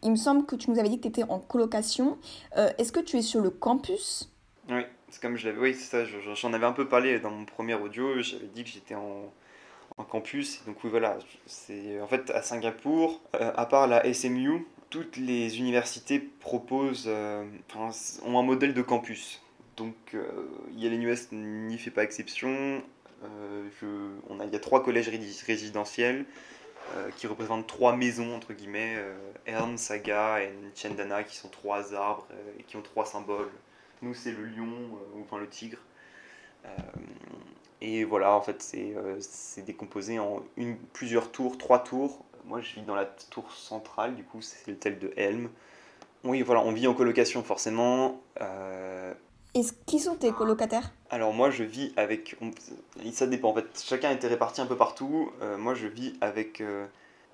Il 0.04 0.12
me 0.12 0.16
semble 0.16 0.46
que 0.46 0.56
tu 0.56 0.70
nous 0.72 0.80
avais 0.80 0.90
dit 0.90 0.98
que 0.98 1.04
tu 1.04 1.08
étais 1.10 1.24
en 1.24 1.40
colocation. 1.40 2.18
Euh, 2.58 2.70
Est-ce 2.78 2.92
que 2.92 3.00
tu 3.00 3.18
es 3.18 3.22
sur 3.22 3.42
le 3.42 3.50
campus? 3.50 4.32
Oui, 4.70 4.82
c'est 5.10 5.22
comme 5.22 5.36
je 5.36 5.48
l'avais. 5.50 5.60
Oui, 5.60 5.74
c'est 5.74 5.86
ça. 5.90 6.06
je- 6.06 6.34
J'en 6.36 6.54
avais 6.54 6.66
un 6.66 6.72
peu 6.72 6.88
parlé 6.88 7.20
dans 7.20 7.32
mon 7.32 7.46
premier 7.46 7.74
audio. 7.74 8.22
J'avais 8.22 8.48
dit 8.48 8.64
que 8.64 8.70
j'étais 8.70 8.96
en, 8.96 9.32
campus. 10.10 10.64
Donc 10.66 10.78
oui, 10.84 10.90
voilà. 10.90 11.18
En 12.02 12.08
fait 12.08 12.30
à 12.32 12.42
Singapour, 12.42 13.22
euh, 13.36 13.52
à 13.56 13.66
part 13.66 13.88
la 13.88 14.06
SMU, 14.14 14.66
toutes 14.90 15.18
les 15.18 15.58
universités 15.60 16.20
proposent, 16.20 17.06
euh, 17.08 17.44
ont 18.26 18.40
un 18.40 18.44
modèle 18.44 18.74
de 18.74 18.82
campus. 18.82 19.42
Donc 19.76 19.96
euh, 20.14 20.24
YLNUS 20.78 21.32
n'y 21.34 21.78
fait 21.78 21.92
pas 21.92 22.04
exception. 22.04 22.82
A 23.22 23.28
il 24.46 24.54
y 24.54 24.56
a 24.56 24.60
trois 24.60 24.82
collèges 24.82 25.10
rési- 25.10 25.44
résidentiels 25.46 26.26
euh, 26.96 27.10
qui 27.16 27.28
représentent 27.28 27.68
trois 27.68 27.96
maisons, 27.96 28.36
entre 28.36 28.54
guillemets, 28.54 28.96
euh, 28.98 29.78
Saga 29.78 30.42
et 30.42 30.52
Chendana, 30.76 31.24
qui 31.24 31.36
sont 31.36 31.50
trois 31.50 31.94
arbres 31.94 32.28
euh, 32.32 32.60
et 32.60 32.64
qui 32.64 32.76
ont 32.78 32.82
trois 32.82 33.06
symboles. 33.06 33.52
Nous, 34.02 34.14
c'est 34.14 34.32
le 34.32 34.46
lion, 34.46 34.68
euh, 34.68 35.22
enfin 35.22 35.38
le 35.38 35.48
tigre. 35.48 35.80
Et 37.82 38.04
voilà, 38.04 38.34
en 38.34 38.42
fait, 38.42 38.62
c'est 38.62 39.62
décomposé 39.62 40.20
en 40.20 40.44
plusieurs 40.94 41.32
tours, 41.32 41.58
trois 41.58 41.84
tours. 41.84 42.26
Moi, 42.46 42.62
je 42.62 42.76
vis 42.76 42.82
dans 42.82 42.96
la 42.96 43.06
tour 43.06 43.52
centrale, 43.52 44.16
du 44.16 44.24
coup, 44.24 44.42
c'est 44.42 44.68
le 44.68 44.78
tel 44.78 45.00
de 45.00 45.14
Helm. 45.16 45.50
Oui, 46.24 46.42
voilà, 46.42 46.62
on 46.62 46.74
vit 46.74 46.88
en 46.88 46.94
colocation, 46.94 47.42
forcément. 47.44 48.22
Et 49.56 49.62
qui 49.86 50.00
sont 50.00 50.16
tes 50.16 50.32
colocataires? 50.32 50.92
Alors 51.10 51.34
moi 51.34 51.50
je 51.50 51.64
vis 51.64 51.92
avec... 51.98 52.36
Ça 53.12 53.28
dépend 53.28 53.50
en 53.50 53.56
fait, 53.56 53.84
chacun 53.84 54.12
était 54.12 54.28
réparti 54.28 54.62
un 54.62 54.66
peu 54.68 54.78
partout. 54.78 55.32
Euh, 55.42 55.58
moi 55.58 55.74
je 55.74 55.88
vis 55.88 56.14
avec... 56.22 56.62
euh, 56.62 56.86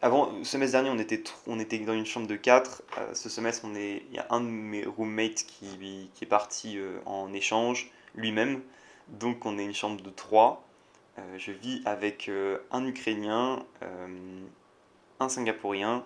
Avant, 0.02 0.32
le 0.32 0.44
semestre 0.44 0.74
dernier 0.74 0.90
on 0.90 0.98
était, 1.00 1.24
on 1.48 1.60
était 1.60 1.78
dans 1.80 1.94
une 1.94 2.06
chambre 2.06 2.28
de 2.28 2.36
4. 2.36 2.84
ce 3.14 3.30
semestre 3.30 3.66
on 3.66 3.76
est... 3.76 4.04
il 4.10 4.16
y 4.16 4.20
a 4.20 4.28
un 4.30 4.40
de 4.42 4.46
mes 4.48 4.86
roommates 4.86 5.46
qui, 5.46 6.10
qui 6.14 6.24
est 6.24 6.28
parti 6.28 6.78
euh, 6.78 7.00
en 7.06 7.34
échange 7.34 7.92
lui-même. 8.16 8.62
Donc 9.10 9.46
on 9.46 9.58
est 9.58 9.66
une 9.66 9.74
chambre 9.74 10.02
de 10.02 10.10
3. 10.10 10.66
je 11.38 11.52
vis 11.52 11.82
avec 11.86 12.30
euh, 12.30 12.60
un 12.72 12.86
Ukrainien, 12.88 13.64
euh, 13.84 14.08
un 15.20 15.30
Singapourien 15.30 16.04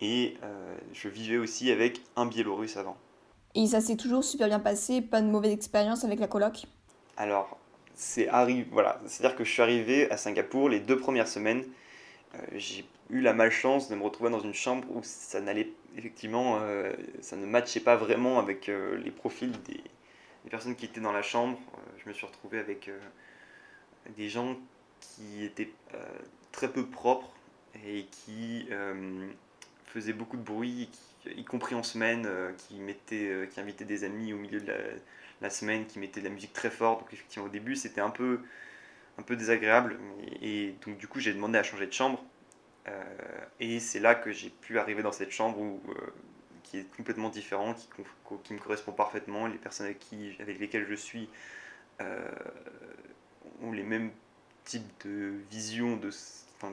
et 0.00 0.36
euh, 0.42 0.76
je 0.92 1.08
vivais 1.08 1.38
aussi 1.38 1.70
avec 1.70 2.00
un 2.16 2.26
Biélorusse 2.26 2.76
avant. 2.76 2.96
Et 3.56 3.66
ça 3.66 3.80
s'est 3.80 3.96
toujours 3.96 4.22
super 4.22 4.46
bien 4.46 4.60
passé, 4.60 5.00
pas 5.02 5.20
de 5.20 5.26
mauvaise 5.26 5.50
expérience 5.52 6.04
avec 6.04 6.20
la 6.20 6.28
coloc 6.28 6.66
Alors, 7.16 7.58
c'est 7.94 8.28
arrivé, 8.28 8.66
voilà, 8.70 9.00
c'est-à-dire 9.06 9.36
que 9.36 9.44
je 9.44 9.50
suis 9.52 9.62
arrivé 9.62 10.10
à 10.10 10.16
Singapour 10.16 10.68
les 10.68 10.80
deux 10.80 10.98
premières 10.98 11.28
semaines. 11.28 11.64
euh, 12.36 12.38
j'ai 12.56 12.84
eu 13.10 13.20
la 13.22 13.34
malchance 13.34 13.88
de 13.90 13.96
me 13.96 14.02
retrouver 14.04 14.30
dans 14.30 14.40
une 14.40 14.54
chambre 14.54 14.86
où 14.94 15.00
ça 15.04 15.40
n'allait 15.40 15.70
effectivement, 15.98 16.58
euh, 16.62 16.92
ça 17.22 17.36
ne 17.36 17.46
matchait 17.46 17.80
pas 17.80 17.96
vraiment 17.96 18.38
avec 18.40 18.68
euh, 18.70 18.98
les 18.98 19.10
profils 19.12 19.52
des, 19.64 19.82
des 20.44 20.50
personnes 20.50 20.76
qui 20.76 20.86
étaient 20.86 21.00
dans 21.00 21.12
la 21.12 21.22
chambre. 21.22 21.58
Je 22.04 22.08
me 22.08 22.14
suis 22.14 22.26
retrouvé 22.26 22.58
avec 22.60 22.90
des 24.16 24.28
gens 24.28 24.56
qui 25.00 25.44
étaient 25.44 25.70
très 26.52 26.68
peu 26.72 26.86
propres 26.86 27.30
et 27.86 28.06
qui 28.10 28.68
faisaient 29.86 30.12
beaucoup 30.12 30.36
de 30.36 30.42
bruit, 30.42 30.88
qui- 30.92 31.00
y 31.36 31.44
compris 31.44 31.74
en 31.74 31.82
semaine, 31.82 32.24
euh, 32.26 32.52
qui, 32.56 32.76
mettaient, 32.76 33.28
euh, 33.28 33.46
qui 33.46 33.60
invitaient 33.60 33.84
des 33.84 34.04
amis 34.04 34.32
au 34.32 34.36
milieu 34.36 34.60
de 34.60 34.72
la, 35.40 35.50
semaine, 35.50 35.86
qui 35.86 35.98
mettait 35.98 36.20
de 36.20 36.26
la 36.26 36.32
musique 36.32 36.52
très 36.52 36.70
forte. 36.70 37.00
Donc 37.00 37.12
effectivement 37.12 37.46
au 37.46 37.50
début 37.50 37.76
c'était 37.76 38.00
un 38.00 38.10
peu, 38.10 38.40
un 39.18 39.22
peu 39.22 39.36
désagréable. 39.36 39.98
Et, 40.42 40.74
donc 40.84 40.98
du 40.98 41.08
coup 41.08 41.20
j'ai 41.20 41.32
demandé 41.32 41.58
à 41.58 41.62
changer 41.62 41.86
de 41.86 41.92
chambre. 41.92 42.24
Euh, 42.88 43.02
et 43.60 43.80
c'est 43.80 44.00
là 44.00 44.14
que 44.14 44.32
j'ai 44.32 44.50
pu 44.50 44.78
arriver 44.78 45.02
dans 45.02 45.12
cette 45.12 45.32
chambre 45.32 45.58
où, 45.58 45.80
qui 46.62 46.78
est 46.78 46.96
complètement 46.96 47.30
différent, 47.30 47.74
qui, 48.44 48.54
me 48.54 48.58
correspond 48.58 48.92
parfaitement. 48.92 49.46
Les 49.46 49.58
personnes 49.58 49.86
avec, 49.86 49.98
qui, 49.98 50.36
avec 50.40 50.58
lesquelles 50.58 50.86
je 50.88 50.94
suis 50.94 51.28
ont 53.62 53.72
les 53.72 53.82
mêmes 53.82 54.10
types 54.64 55.06
de 55.06 55.34
vision 55.50 55.96
de, 55.96 56.10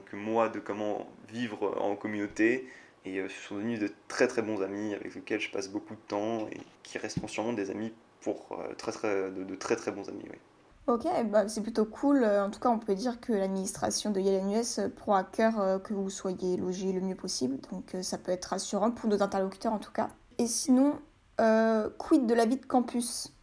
que 0.05 0.15
moi 0.15 0.49
de 0.49 0.59
comment 0.59 1.09
vivre 1.29 1.77
en 1.81 1.95
communauté. 1.95 2.67
Et 3.05 3.19
euh, 3.19 3.27
ce 3.27 3.47
sont 3.49 3.55
devenus 3.55 3.79
de 3.79 3.89
très 4.07 4.27
très 4.27 4.41
bons 4.41 4.61
amis 4.61 4.93
avec 4.93 5.15
lesquels 5.15 5.39
je 5.41 5.51
passe 5.51 5.69
beaucoup 5.69 5.93
de 5.95 5.99
temps 6.07 6.47
et 6.47 6.61
qui 6.83 6.97
resteront 6.97 7.27
sûrement 7.27 7.53
des 7.53 7.69
amis 7.69 7.91
pour 8.21 8.57
euh, 8.59 8.73
très, 8.75 8.91
très, 8.91 9.31
de, 9.31 9.55
très 9.55 9.75
très 9.75 9.91
bons 9.91 10.07
amis. 10.07 10.23
Oui. 10.29 10.37
Ok, 10.85 11.05
bah 11.29 11.47
c'est 11.47 11.61
plutôt 11.61 11.85
cool. 11.85 12.23
Euh, 12.23 12.45
En 12.45 12.49
tout 12.49 12.59
cas, 12.59 12.69
on 12.69 12.79
peut 12.79 12.95
dire 12.95 13.21
que 13.21 13.31
l'administration 13.31 14.11
de 14.11 14.19
Yale 14.19 14.45
US 14.47 14.81
prend 14.95 15.15
à 15.15 15.23
cœur 15.23 15.59
euh, 15.59 15.79
que 15.79 15.93
vous 15.93 16.09
soyez 16.09 16.57
logé 16.57 16.91
le 16.91 17.01
mieux 17.01 17.15
possible. 17.15 17.57
Donc 17.71 17.95
euh, 17.95 18.01
ça 18.01 18.17
peut 18.17 18.31
être 18.31 18.45
rassurant 18.45 18.91
pour 18.91 19.09
nos 19.09 19.21
interlocuteurs 19.21 19.73
en 19.73 19.79
tout 19.79 19.93
cas. 19.93 20.09
Et 20.39 20.47
sinon, 20.47 20.99
euh, 21.39 21.89
quid 21.97 22.25
de 22.25 22.33
la 22.33 22.45
vie 22.45 22.57
de 22.57 22.65
campus? 22.65 23.33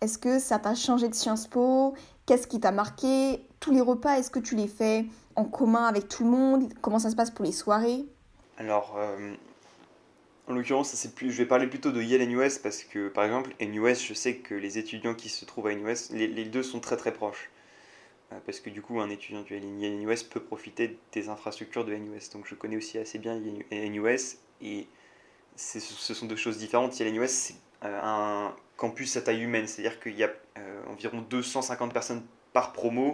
Est-ce 0.00 0.18
que 0.18 0.38
ça 0.38 0.58
t'a 0.58 0.74
changé 0.74 1.08
de 1.08 1.14
Sciences 1.14 1.46
Po? 1.48 1.94
Qu'est-ce 2.26 2.46
qui 2.46 2.60
t'a 2.60 2.72
marqué? 2.72 3.46
Tous 3.58 3.72
les 3.72 3.80
repas, 3.80 4.18
est-ce 4.18 4.30
que 4.30 4.38
tu 4.38 4.54
les 4.54 4.68
fais 4.68 5.06
en 5.34 5.44
commun 5.44 5.84
avec 5.84 6.08
tout 6.08 6.24
le 6.24 6.30
monde? 6.30 6.72
Comment 6.80 6.98
ça 6.98 7.10
se 7.10 7.16
passe 7.16 7.30
pour 7.30 7.44
les 7.44 7.52
soirées? 7.52 8.04
Alors, 8.56 8.96
euh, 8.96 9.34
en 10.46 10.52
l'occurrence, 10.52 10.94
je 11.16 11.26
vais 11.26 11.46
parler 11.46 11.66
plutôt 11.66 11.90
de 11.90 12.00
Yale 12.00 12.26
NUS 12.28 12.58
parce 12.58 12.84
que, 12.84 13.08
par 13.08 13.24
exemple, 13.24 13.50
NUS, 13.60 14.06
je 14.06 14.14
sais 14.14 14.36
que 14.36 14.54
les 14.54 14.78
étudiants 14.78 15.14
qui 15.14 15.28
se 15.28 15.44
trouvent 15.44 15.66
à 15.66 15.74
NUS, 15.74 16.10
les, 16.10 16.44
deux 16.44 16.62
sont 16.62 16.78
très 16.80 16.96
très 16.96 17.12
proches. 17.12 17.50
Euh, 18.32 18.38
parce 18.46 18.60
que 18.60 18.70
du 18.70 18.80
coup, 18.80 19.00
un 19.00 19.10
étudiant 19.10 19.42
du 19.42 19.54
Yale 19.54 19.96
NUS 19.96 20.22
peut 20.22 20.40
profiter 20.40 20.98
des 21.12 21.28
infrastructures 21.28 21.84
de 21.84 21.94
NUS. 21.94 22.30
Donc, 22.30 22.46
je 22.46 22.54
connais 22.54 22.76
aussi 22.76 22.96
assez 22.98 23.18
bien 23.18 23.40
NUS 23.72 24.36
et 24.62 24.86
ce 25.56 25.80
sont 25.80 26.26
deux 26.26 26.36
choses 26.36 26.58
différentes. 26.58 26.98
Yale 27.00 27.12
NUS, 27.12 27.28
c'est 27.28 27.54
euh, 27.84 28.00
un 28.02 28.54
campus 28.76 29.16
à 29.16 29.22
taille 29.22 29.42
humaine, 29.42 29.66
c'est-à-dire 29.66 29.98
qu'il 29.98 30.16
y 30.16 30.24
a 30.24 30.30
environ 30.88 31.20
250 31.22 31.92
personnes 31.92 32.22
par 32.52 32.72
promo. 32.72 33.12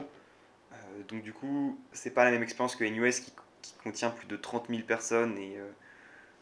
Donc, 1.08 1.22
du 1.22 1.32
coup, 1.32 1.78
c'est 1.92 2.10
pas 2.10 2.24
la 2.24 2.30
même 2.30 2.42
expérience 2.42 2.76
que 2.76 2.84
NUS 2.84 3.20
qui, 3.20 3.32
qui 3.62 3.74
contient 3.82 4.10
plus 4.10 4.26
de 4.26 4.36
30 4.36 4.68
000 4.68 4.82
personnes 4.82 5.36
et 5.38 5.56
euh, 5.56 5.68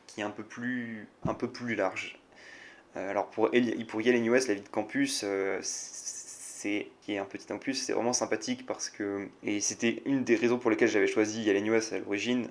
qui 0.07 0.21
est 0.21 0.25
un 0.25 0.31
peu 0.31 0.43
plus, 0.43 1.09
un 1.27 1.35
peu 1.35 1.49
plus 1.49 1.75
large. 1.75 2.19
Euh, 2.97 3.11
alors 3.11 3.29
pour, 3.31 3.51
pour 3.89 4.03
Yale 4.03 4.21
NUS, 4.21 4.49
la 4.49 4.55
vie 4.55 4.63
de 4.63 4.69
campus, 4.69 5.23
euh, 5.25 5.59
c'est 5.63 6.89
qui 7.03 7.13
est 7.13 7.19
un 7.19 7.25
petit 7.25 7.47
campus, 7.47 7.83
c'est 7.83 7.93
vraiment 7.93 8.13
sympathique 8.13 8.67
parce 8.67 8.91
que 8.91 9.29
et 9.45 9.61
c'était 9.61 10.03
une 10.07 10.25
des 10.25 10.35
raisons 10.35 10.59
pour 10.59 10.71
lesquelles 10.71 10.89
j'avais 10.89 11.07
choisi 11.07 11.43
Yale 11.43 11.63
NUS 11.63 11.93
à 11.93 11.99
l'origine, 11.99 12.49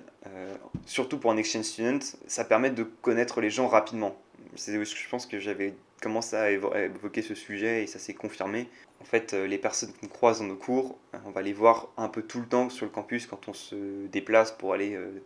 surtout 0.86 1.18
pour 1.18 1.30
un 1.30 1.36
exchange 1.36 1.66
student, 1.66 1.98
ça 2.26 2.44
permet 2.44 2.70
de 2.70 2.84
connaître 2.84 3.42
les 3.42 3.50
gens 3.50 3.68
rapidement. 3.68 4.16
C'est 4.56 4.82
je 4.82 5.08
pense 5.10 5.26
que 5.26 5.38
j'avais 5.38 5.74
commencé 6.00 6.36
à 6.36 6.50
évo- 6.50 6.72
à 6.74 6.82
évoquer 6.84 7.22
ce 7.22 7.34
sujet 7.34 7.82
et 7.84 7.86
ça 7.86 7.98
s'est 7.98 8.14
confirmé. 8.14 8.68
En 9.00 9.04
fait, 9.04 9.34
euh, 9.34 9.46
les 9.46 9.58
personnes 9.58 9.92
qu'on 10.00 10.08
croise 10.08 10.40
dans 10.40 10.46
nos 10.46 10.56
cours, 10.56 10.98
euh, 11.14 11.18
on 11.26 11.30
va 11.30 11.42
les 11.42 11.52
voir 11.52 11.88
un 11.96 12.08
peu 12.08 12.22
tout 12.22 12.40
le 12.40 12.46
temps 12.46 12.68
sur 12.70 12.86
le 12.86 12.92
campus 12.92 13.26
quand 13.26 13.48
on 13.48 13.52
se 13.52 14.06
déplace 14.08 14.52
pour 14.52 14.72
aller 14.74 14.94
euh, 14.94 15.20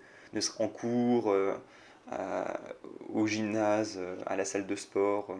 en 0.59 0.69
cours, 0.69 1.31
euh, 1.31 1.55
au 3.13 3.27
gymnase, 3.27 3.99
à 4.27 4.37
la 4.37 4.45
salle 4.45 4.67
de 4.67 4.77
sport, 4.77 5.37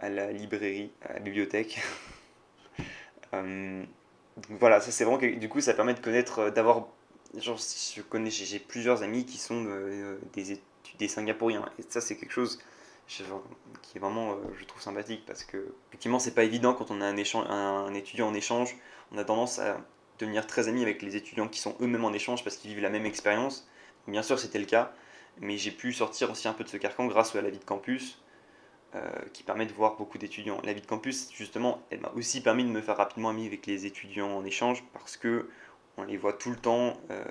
à 0.00 0.08
la 0.08 0.32
librairie, 0.32 0.90
à 1.08 1.14
la 1.14 1.20
bibliothèque. 1.20 1.80
Voilà, 4.48 4.80
ça 4.80 4.90
c'est 4.90 5.04
vraiment 5.04 5.18
du 5.18 5.48
coup 5.48 5.60
ça 5.60 5.74
permet 5.74 5.94
de 5.94 6.00
connaître, 6.00 6.50
d'avoir 6.50 6.86
genre 7.36 7.58
je 7.58 8.02
connais 8.02 8.30
j'ai 8.30 8.58
plusieurs 8.58 9.02
amis 9.02 9.24
qui 9.26 9.38
sont 9.38 9.66
des 10.32 10.58
des 10.98 11.08
Singapouriens 11.08 11.64
et 11.78 11.82
ça 11.88 12.00
c'est 12.00 12.16
quelque 12.16 12.32
chose 12.32 12.60
qui 13.82 13.98
est 13.98 14.00
vraiment 14.00 14.32
euh, 14.32 14.36
je 14.58 14.64
trouve 14.64 14.80
sympathique 14.80 15.24
parce 15.26 15.44
que 15.44 15.74
effectivement 15.88 16.18
c'est 16.18 16.34
pas 16.34 16.44
évident 16.44 16.74
quand 16.74 16.90
on 16.90 17.00
a 17.00 17.06
un 17.06 17.94
étudiant 17.94 18.28
en 18.28 18.34
échange 18.34 18.76
on 19.12 19.18
a 19.18 19.24
tendance 19.24 19.58
à 19.58 19.78
devenir 20.18 20.46
très 20.46 20.68
amis 20.68 20.82
avec 20.82 21.02
les 21.02 21.16
étudiants 21.16 21.48
qui 21.48 21.60
sont 21.60 21.76
eux-mêmes 21.80 22.04
en 22.04 22.12
échange 22.12 22.44
parce 22.44 22.56
qu'ils 22.56 22.70
vivent 22.70 22.82
la 22.82 22.90
même 22.90 23.06
expérience 23.06 23.68
bien 24.06 24.22
sûr 24.22 24.38
c'était 24.38 24.58
le 24.58 24.66
cas 24.66 24.92
mais 25.40 25.56
j'ai 25.56 25.70
pu 25.70 25.92
sortir 25.92 26.30
aussi 26.30 26.48
un 26.48 26.52
peu 26.52 26.64
de 26.64 26.68
ce 26.68 26.76
carcan 26.76 27.06
grâce 27.06 27.34
à 27.34 27.42
la 27.42 27.50
vie 27.50 27.58
de 27.58 27.64
campus 27.64 28.22
euh, 28.94 29.08
qui 29.32 29.44
permet 29.44 29.66
de 29.66 29.72
voir 29.72 29.96
beaucoup 29.96 30.18
d'étudiants. 30.18 30.60
La 30.64 30.72
vie 30.72 30.80
de 30.80 30.86
campus, 30.86 31.30
justement, 31.32 31.80
elle 31.90 32.00
m'a 32.00 32.10
aussi 32.16 32.42
permis 32.42 32.64
de 32.64 32.70
me 32.70 32.80
faire 32.80 32.96
rapidement 32.96 33.28
ami 33.28 33.46
avec 33.46 33.64
les 33.66 33.86
étudiants 33.86 34.36
en 34.36 34.44
échange 34.44 34.82
parce 34.92 35.16
que 35.16 35.48
on 35.96 36.02
les 36.02 36.16
voit 36.16 36.32
tout 36.32 36.50
le 36.50 36.56
temps 36.56 36.94
euh, 37.10 37.24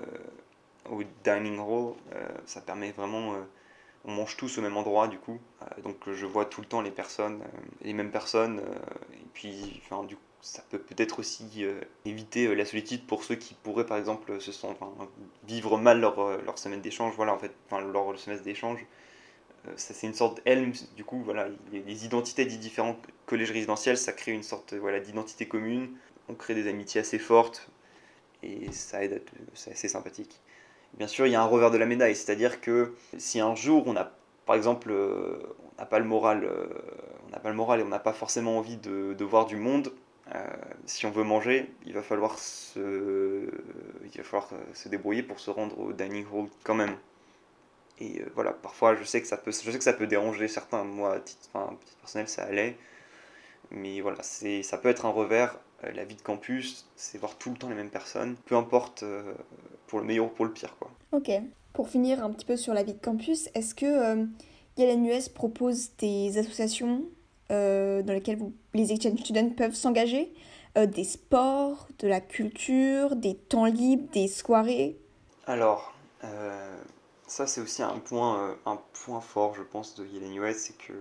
au 0.89 1.03
dining 1.25 1.59
hall. 1.59 1.95
Ça 2.45 2.61
permet 2.61 2.93
vraiment. 2.93 3.35
On 4.05 4.11
mange 4.11 4.37
tous 4.37 4.57
au 4.57 4.61
même 4.61 4.77
endroit 4.77 5.07
du 5.07 5.19
coup, 5.19 5.39
Euh, 5.61 5.81
donc 5.81 5.97
je 6.09 6.25
vois 6.25 6.45
tout 6.45 6.61
le 6.61 6.67
temps 6.67 6.81
les 6.81 6.91
personnes, 6.91 7.41
euh, 7.41 7.59
les 7.81 7.93
mêmes 7.93 8.11
personnes, 8.11 8.59
euh, 8.59 9.13
et 9.13 9.27
puis 9.33 9.81
enfin, 9.83 10.03
du 10.03 10.17
ça 10.41 10.63
peut 10.69 10.79
peut-être 10.79 11.19
aussi 11.19 11.65
éviter 12.05 12.55
la 12.55 12.63
solitude 12.63 13.05
pour 13.05 13.25
ceux 13.25 13.35
qui 13.35 13.55
pourraient 13.55 13.85
par 13.85 13.97
exemple 13.97 14.39
se 14.39 14.51
vivre 15.45 15.77
mal 15.77 15.99
leur, 15.99 16.41
leur 16.43 16.57
semaine 16.57 16.79
d'échange, 16.79 17.13
voilà 17.17 17.33
en 17.33 17.37
fait, 17.37 17.51
enfin 17.65 17.81
leur 17.81 18.17
semestre 18.17 18.45
d'échange. 18.45 18.85
C'est 19.75 20.07
une 20.07 20.13
sorte 20.13 20.41
d'elm, 20.45 20.71
du 20.95 21.03
coup 21.03 21.21
voilà, 21.23 21.49
les, 21.73 22.05
identités 22.05 22.45
des 22.45 22.55
différents 22.55 22.95
collèges 23.25 23.51
résidentiels, 23.51 23.97
ça 23.97 24.13
crée 24.13 24.31
une 24.31 24.43
sorte 24.43 24.73
voilà, 24.73 25.01
d'identité 25.01 25.45
commune, 25.45 25.89
on 26.29 26.35
crée 26.35 26.55
des 26.55 26.69
amitiés 26.69 27.01
assez 27.01 27.19
fortes, 27.19 27.69
et 28.41 28.71
ça 28.71 29.03
aide, 29.03 29.21
c'est 29.55 29.71
assez 29.71 29.89
sympathique. 29.89 30.39
Bien 30.97 31.07
sûr, 31.07 31.27
il 31.27 31.31
y 31.31 31.35
a 31.35 31.41
un 31.41 31.45
revers 31.45 31.71
de 31.71 31.77
la 31.77 31.85
médaille, 31.85 32.15
c'est-à-dire 32.15 32.61
que 32.61 32.93
si 33.17 33.39
un 33.39 33.55
jour 33.55 33.87
on 33.87 33.95
a, 33.95 34.11
par 34.45 34.55
exemple, 34.55 34.89
euh, 34.91 35.37
on 35.77 35.79
n'a 35.79 35.85
pas 35.85 35.99
le 35.99 36.05
moral, 36.05 36.43
euh, 36.43 36.67
on 37.27 37.29
n'a 37.29 37.39
pas 37.39 37.49
le 37.49 37.55
moral 37.55 37.79
et 37.79 37.83
on 37.83 37.87
n'a 37.87 37.99
pas 37.99 38.13
forcément 38.13 38.57
envie 38.57 38.77
de, 38.77 39.23
voir 39.23 39.45
du 39.45 39.55
monde, 39.55 39.93
euh, 40.35 40.39
si 40.85 41.05
on 41.05 41.11
veut 41.11 41.23
manger, 41.23 41.71
il 41.85 41.93
va 41.93 42.01
falloir 42.03 42.37
se, 42.37 43.49
il 44.03 44.17
va 44.17 44.23
falloir 44.23 44.49
se 44.73 44.89
débrouiller 44.89 45.23
pour 45.23 45.39
se 45.39 45.51
rendre 45.51 45.79
au 45.79 45.93
dining 45.93 46.25
hall 46.33 46.47
quand 46.63 46.75
même. 46.75 46.97
Et 47.99 48.23
voilà, 48.35 48.53
parfois 48.53 48.95
je 48.95 49.03
sais 49.03 49.21
que 49.21 49.27
ça 49.27 49.37
peut, 49.37 49.51
je 49.51 49.71
sais 49.71 49.77
que 49.77 49.83
ça 49.83 49.93
peut 49.93 50.07
déranger 50.07 50.47
certains. 50.47 50.83
Moi, 50.83 51.13
à 51.15 51.19
titre, 51.19 51.49
enfin, 51.53 51.77
personnel, 52.01 52.27
ça 52.29 52.43
allait. 52.43 52.77
Mais 53.71 54.01
voilà, 54.01 54.17
c'est, 54.23 54.63
ça 54.63 54.77
peut 54.77 54.89
être 54.89 55.05
un 55.05 55.09
revers. 55.09 55.59
Euh, 55.83 55.91
la 55.91 56.05
vie 56.05 56.15
de 56.15 56.21
campus, 56.21 56.85
c'est 56.95 57.17
voir 57.17 57.37
tout 57.37 57.49
le 57.51 57.57
temps 57.57 57.69
les 57.69 57.75
mêmes 57.75 57.89
personnes, 57.89 58.35
peu 58.45 58.55
importe 58.55 59.03
euh, 59.03 59.33
pour 59.87 59.99
le 59.99 60.05
meilleur 60.05 60.25
ou 60.25 60.29
pour 60.29 60.45
le 60.45 60.51
pire. 60.53 60.75
Quoi. 60.79 60.91
Ok. 61.11 61.31
Pour 61.73 61.89
finir 61.89 62.23
un 62.23 62.31
petit 62.31 62.45
peu 62.45 62.57
sur 62.57 62.73
la 62.73 62.83
vie 62.83 62.93
de 62.93 62.99
campus, 62.99 63.49
est-ce 63.53 63.73
que 63.75 63.85
euh, 63.85 64.25
Yale 64.77 64.99
US 65.05 65.29
propose 65.29 65.91
des 65.97 66.37
associations 66.37 67.03
euh, 67.51 68.01
dans 68.01 68.13
lesquelles 68.13 68.37
vous- 68.37 68.53
les 68.73 68.91
exchange 68.91 69.19
students 69.19 69.49
peuvent 69.55 69.75
s'engager 69.75 70.33
Euh, 70.77 70.85
Des 70.85 71.03
sports, 71.03 71.87
de 71.97 72.07
la 72.07 72.21
culture, 72.21 73.15
des 73.15 73.33
temps 73.35 73.65
libres, 73.65 74.07
des 74.13 74.27
soirées? 74.27 74.99
Alors, 75.47 75.93
euh, 76.23 76.77
ça 77.27 77.47
c'est 77.47 77.61
aussi 77.61 77.81
un 77.81 77.97
point, 77.99 78.39
euh, 78.49 78.55
un 78.67 78.79
point 79.05 79.19
fort, 79.21 79.55
je 79.55 79.63
pense, 79.63 79.95
de 79.95 80.05
Yale 80.05 80.31
US, 80.37 80.57
c'est 80.57 80.77
que 80.77 80.93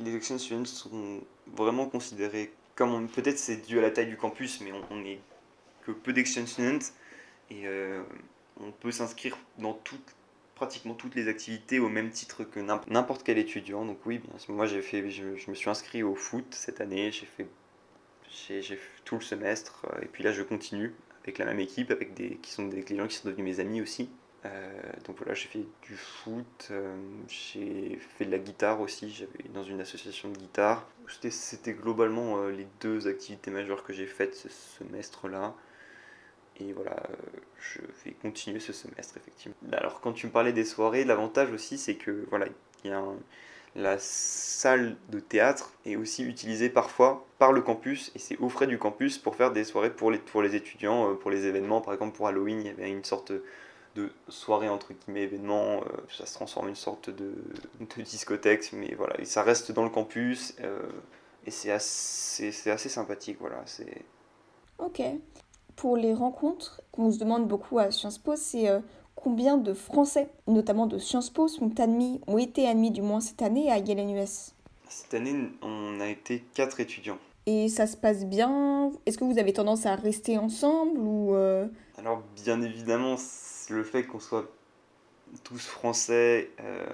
les 0.00 0.14
exchange 0.14 0.40
students 0.40 0.64
sont 0.66 1.20
vraiment 1.56 1.86
considérés 1.86 2.52
comme, 2.74 3.08
peut-être 3.08 3.38
c'est 3.38 3.66
dû 3.66 3.78
à 3.78 3.82
la 3.82 3.90
taille 3.90 4.08
du 4.08 4.16
campus, 4.16 4.60
mais 4.60 4.72
on, 4.72 4.82
on 4.90 5.04
est 5.04 5.20
que 5.82 5.92
peu 5.92 6.12
d'exchange 6.12 6.48
students, 6.48 6.92
et 7.50 7.66
euh, 7.66 8.02
on 8.60 8.72
peut 8.72 8.90
s'inscrire 8.90 9.36
dans 9.58 9.78
pratiquement 10.54 10.94
toutes 10.94 11.14
les 11.14 11.28
activités 11.28 11.78
au 11.78 11.88
même 11.88 12.10
titre 12.10 12.44
que 12.44 12.60
n'imp- 12.60 12.88
n'importe 12.88 13.22
quel 13.24 13.38
étudiant. 13.38 13.84
Donc 13.84 13.98
oui, 14.06 14.20
moi 14.48 14.66
j'ai 14.66 14.82
fait, 14.82 15.10
je, 15.10 15.50
me 15.50 15.54
suis 15.54 15.68
inscrit 15.68 16.02
au 16.02 16.14
foot 16.14 16.46
cette 16.50 16.80
année, 16.80 17.10
j'ai 17.12 17.26
fait, 17.26 17.46
tout 19.04 19.16
le 19.16 19.20
semestre, 19.20 19.86
et 20.02 20.06
puis 20.06 20.24
là 20.24 20.32
je 20.32 20.42
continue 20.42 20.94
avec 21.22 21.38
la 21.38 21.46
même 21.46 21.60
équipe, 21.60 21.90
avec 21.90 22.14
des, 22.14 22.36
qui 22.36 22.50
sont 22.50 22.66
des, 22.66 22.84
gens 22.96 23.06
qui 23.06 23.16
sont 23.16 23.28
devenus 23.28 23.56
mes 23.56 23.60
amis 23.60 23.80
aussi. 23.80 24.10
Euh, 24.44 24.50
donc 25.06 25.16
voilà, 25.16 25.32
j'ai 25.34 25.48
fait 25.48 25.64
du 25.82 25.96
foot, 25.96 26.68
euh, 26.70 26.94
j'ai 27.28 27.98
fait 28.18 28.26
de 28.26 28.30
la 28.30 28.38
guitare 28.38 28.80
aussi, 28.80 29.10
j'avais 29.10 29.48
dans 29.54 29.64
une 29.64 29.80
association 29.80 30.28
de 30.28 30.36
guitare. 30.36 30.86
C'était- 31.30 31.72
globalement 31.72 32.38
euh, 32.38 32.50
les 32.50 32.66
deux 32.80 33.06
activités 33.08 33.50
majeures 33.50 33.84
que 33.84 33.92
j'ai 33.94 34.06
faites 34.06 34.34
ce 34.34 34.48
semestre-là. 34.50 35.54
Et 36.60 36.72
voilà, 36.72 36.96
je 37.60 37.80
vais 38.04 38.12
continuer 38.12 38.60
ce 38.60 38.72
semestre 38.72 39.16
effectivement. 39.16 39.56
Alors 39.72 40.00
quand 40.00 40.12
tu 40.12 40.26
me 40.26 40.32
parlais 40.32 40.52
des 40.52 40.64
soirées, 40.64 41.04
l'avantage 41.04 41.50
aussi 41.52 41.78
c'est 41.78 41.96
que 41.96 42.26
voilà, 42.30 42.46
il 42.84 42.90
y 42.90 42.94
a 42.94 43.02
la 43.76 43.96
salle 43.98 44.96
de 45.10 45.18
théâtre 45.20 45.72
est 45.84 45.96
aussi 45.96 46.24
utilisée 46.24 46.70
parfois 46.70 47.26
par 47.38 47.52
le 47.52 47.60
campus 47.60 48.12
et 48.14 48.20
c'est 48.20 48.36
aux 48.38 48.48
frais 48.48 48.68
du 48.68 48.78
campus 48.78 49.18
pour 49.18 49.34
faire 49.36 49.52
des 49.52 49.64
soirées 49.64 49.90
pour 49.90 50.10
les, 50.12 50.18
pour 50.18 50.42
les 50.42 50.54
étudiants, 50.54 51.16
pour 51.16 51.30
les 51.30 51.46
événements. 51.46 51.80
Par 51.80 51.94
exemple 51.94 52.16
pour 52.16 52.28
Halloween, 52.28 52.60
il 52.60 52.66
y 52.66 52.70
avait 52.70 52.90
une 52.90 53.04
sorte 53.04 53.32
de 53.94 54.10
soirée 54.28 54.68
entre 54.68 54.92
guillemets 54.92 55.22
événement, 55.22 55.80
euh, 55.80 56.02
ça 56.10 56.26
se 56.26 56.34
transforme 56.34 56.66
en 56.66 56.68
une 56.70 56.74
sorte 56.74 57.10
de, 57.10 57.34
de 57.80 58.02
discothèque, 58.02 58.72
mais 58.72 58.94
voilà, 58.94 59.18
et 59.20 59.24
ça 59.24 59.42
reste 59.42 59.72
dans 59.72 59.84
le 59.84 59.90
campus 59.90 60.54
euh, 60.60 60.80
et 61.46 61.50
c'est 61.50 61.70
assez, 61.70 62.52
c'est 62.52 62.70
assez 62.70 62.88
sympathique, 62.88 63.36
voilà. 63.40 63.62
C'est 63.66 64.02
Ok. 64.78 65.02
Pour 65.76 65.96
les 65.96 66.14
rencontres 66.14 66.80
qu'on 66.92 67.10
se 67.10 67.18
demande 67.18 67.46
beaucoup 67.46 67.78
à 67.78 67.90
Sciences 67.90 68.18
Po, 68.18 68.36
c'est 68.36 68.68
euh, 68.68 68.80
combien 69.14 69.56
de 69.56 69.74
Français, 69.74 70.28
notamment 70.46 70.86
de 70.86 70.98
Sciences 70.98 71.30
Po, 71.30 71.48
sont 71.48 71.78
admis, 71.80 72.20
ont 72.26 72.38
été 72.38 72.66
admis 72.66 72.90
du 72.90 73.02
moins 73.02 73.20
cette 73.20 73.42
année 73.42 73.70
à 73.70 73.78
Yale 73.78 74.00
US 74.16 74.52
cette 74.86 75.14
année, 75.14 75.50
on 75.60 75.98
a 75.98 76.06
été 76.06 76.44
quatre 76.54 76.78
étudiants. 76.78 77.18
Et 77.46 77.68
ça 77.68 77.88
se 77.88 77.96
passe 77.96 78.24
bien? 78.24 78.92
Est-ce 79.06 79.18
que 79.18 79.24
vous 79.24 79.38
avez 79.38 79.52
tendance 79.52 79.86
à 79.86 79.96
rester 79.96 80.38
ensemble 80.38 80.98
ou 80.98 81.34
Alors 81.98 82.22
bien 82.36 82.62
évidemment, 82.62 83.16
le 83.70 83.84
fait 83.84 84.04
qu'on 84.04 84.20
soit 84.20 84.50
tous 85.44 85.66
français, 85.66 86.50
euh, 86.60 86.86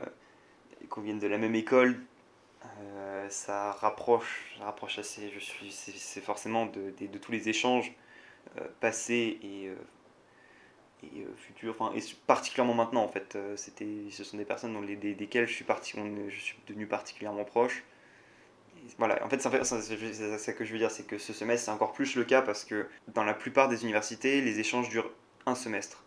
et 0.82 0.86
qu'on 0.86 1.00
vienne 1.02 1.18
de 1.18 1.26
la 1.26 1.38
même 1.38 1.54
école, 1.54 2.00
euh, 2.80 3.28
ça 3.30 3.72
rapproche, 3.72 4.54
ça 4.58 4.64
rapproche 4.66 4.98
assez. 4.98 5.30
Je 5.34 5.40
suis, 5.40 5.72
c'est 5.72 6.20
forcément 6.20 6.66
de, 6.66 6.92
tous 7.20 7.32
les 7.32 7.48
échanges 7.48 7.92
euh, 8.58 8.66
passés 8.80 9.38
et, 9.42 9.70
et 11.02 11.22
euh, 11.22 11.34
futurs, 11.36 11.74
enfin 11.78 11.92
et 11.96 12.00
particulièrement 12.26 12.74
maintenant 12.74 13.02
en 13.04 13.08
fait. 13.08 13.36
c'était, 13.56 13.86
ce 14.10 14.24
sont 14.24 14.36
des 14.36 14.44
personnes 14.44 14.74
dont 14.74 14.82
les, 14.82 14.96
des- 14.96 15.14
desquelles 15.14 15.48
je 15.48 15.54
suis 15.54 15.64
parti, 15.64 15.98
on- 15.98 16.28
je 16.28 16.38
suis 16.40 16.58
devenu 16.66 16.86
particulièrement 16.86 17.44
proche. 17.44 17.84
Voilà, 18.98 19.24
en 19.24 19.28
fait, 19.28 19.40
c'est 19.40 19.64
ça 19.64 20.52
que 20.52 20.64
je 20.64 20.72
veux 20.72 20.78
dire, 20.78 20.90
c'est 20.90 21.06
que 21.06 21.18
ce 21.18 21.32
semestre, 21.32 21.66
c'est 21.66 21.70
encore 21.70 21.92
plus 21.92 22.16
le 22.16 22.24
cas 22.24 22.42
parce 22.42 22.64
que 22.64 22.86
dans 23.14 23.24
la 23.24 23.34
plupart 23.34 23.68
des 23.68 23.82
universités, 23.84 24.40
les 24.40 24.58
échanges 24.58 24.88
durent 24.88 25.10
un 25.46 25.54
semestre. 25.54 26.02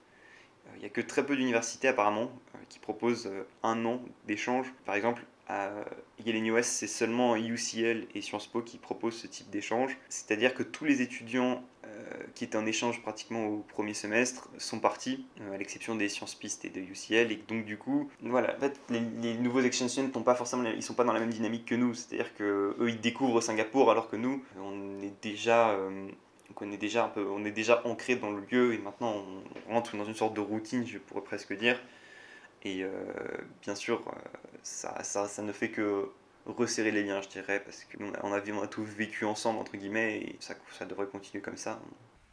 Euh, 0.74 0.78
Il 0.78 0.80
n'y 0.80 0.86
a 0.86 0.90
que 0.90 1.02
très 1.02 1.26
peu 1.26 1.36
d'universités 1.36 1.88
apparemment 1.88 2.32
euh, 2.56 2.58
qui 2.70 2.80
proposent 2.80 3.28
euh, 3.28 3.44
un 3.64 3.86
an 3.86 4.02
d'échange. 4.28 4.74
Par 4.86 4.96
exemple, 4.96 5.24
à 5.48 5.72
Yale 6.26 6.48
US, 6.48 6.66
c'est 6.66 6.88
seulement 6.88 7.36
UCL 7.36 8.08
et 8.16 8.22
Sciences 8.22 8.48
Po 8.48 8.62
qui 8.62 8.78
proposent 8.78 9.18
ce 9.18 9.28
type 9.28 9.50
d'échange. 9.50 9.98
C'est-à-dire 10.10 10.54
que 10.54 10.64
tous 10.64 10.86
les 10.86 11.02
étudiants 11.02 11.62
euh, 11.86 11.90
qui 12.34 12.46
étaient 12.46 12.58
en 12.58 12.66
échange 12.66 13.02
pratiquement 13.02 13.46
au 13.48 13.58
premier 13.58 13.94
semestre 13.94 14.50
sont 14.58 14.80
partis, 14.80 15.26
euh, 15.42 15.54
à 15.54 15.58
l'exception 15.58 15.96
des 15.96 16.08
Sciences 16.08 16.36
Pistes 16.36 16.64
et 16.66 16.70
de 16.70 16.80
UCL. 16.80 17.32
Et 17.32 17.36
donc 17.48 17.66
du 17.66 17.78
coup, 17.78 18.10
voilà, 18.22 18.56
en 18.56 18.60
fait, 18.60 18.80
les, 18.90 19.02
les 19.22 19.38
nouveaux 19.38 19.62
exchange 19.62 19.90
students 19.90 20.24
pas 20.24 20.36
forcément, 20.36 20.64
ils 20.64 20.82
sont 20.82 20.94
pas 20.94 21.04
dans 21.04 21.14
la 21.14 21.20
même 21.20 21.30
dynamique 21.30 21.66
que 21.66 21.76
nous. 21.76 21.94
C'est-à-dire 21.94 22.34
que 22.36 22.76
eux, 22.80 22.90
ils 22.90 23.02
découvrent 23.02 23.42
Singapour 23.42 23.92
alors 23.92 24.10
que 24.10 24.16
nous, 24.16 24.44
on 24.58 25.02
est 25.02 25.14
déjà 25.22 25.72
euh, 25.72 26.08
on 26.62 26.68
on 26.68 27.46
est 27.46 27.52
déjà 27.52 27.82
ancré 27.86 28.16
dans 28.16 28.32
le 28.32 28.44
lieu 28.52 28.74
et 28.74 28.78
maintenant 28.78 29.24
on 29.68 29.74
rentre 29.74 29.96
dans 29.98 30.06
une 30.06 30.16
sorte 30.16 30.34
de 30.34 30.42
routine, 30.42 30.86
je 30.86 30.98
pourrais 30.98 31.24
presque 31.24 31.54
dire. 31.58 31.80
Et 32.64 32.84
euh, 32.84 32.90
bien 33.62 33.76
sûr, 33.76 34.02
euh, 34.08 34.12
ça, 34.64 35.28
ne 35.42 35.52
fait 35.52 35.70
que 35.70 36.10
resserrer 36.46 36.92
les 36.92 37.04
liens, 37.04 37.22
je 37.22 37.30
dirais, 37.30 37.62
parce 37.64 37.84
qu'on 37.86 38.14
a, 38.14 38.20
on 38.24 38.62
a, 38.62 38.68
tous 38.68 38.84
vécu 38.84 39.26
ensemble, 39.26 39.60
entre 39.60 39.76
guillemets, 39.78 40.18
et 40.18 40.38
ça 40.40 40.86
devrait 40.86 41.08
continuer 41.08 41.42
comme 41.42 41.58
ça. 41.58 41.82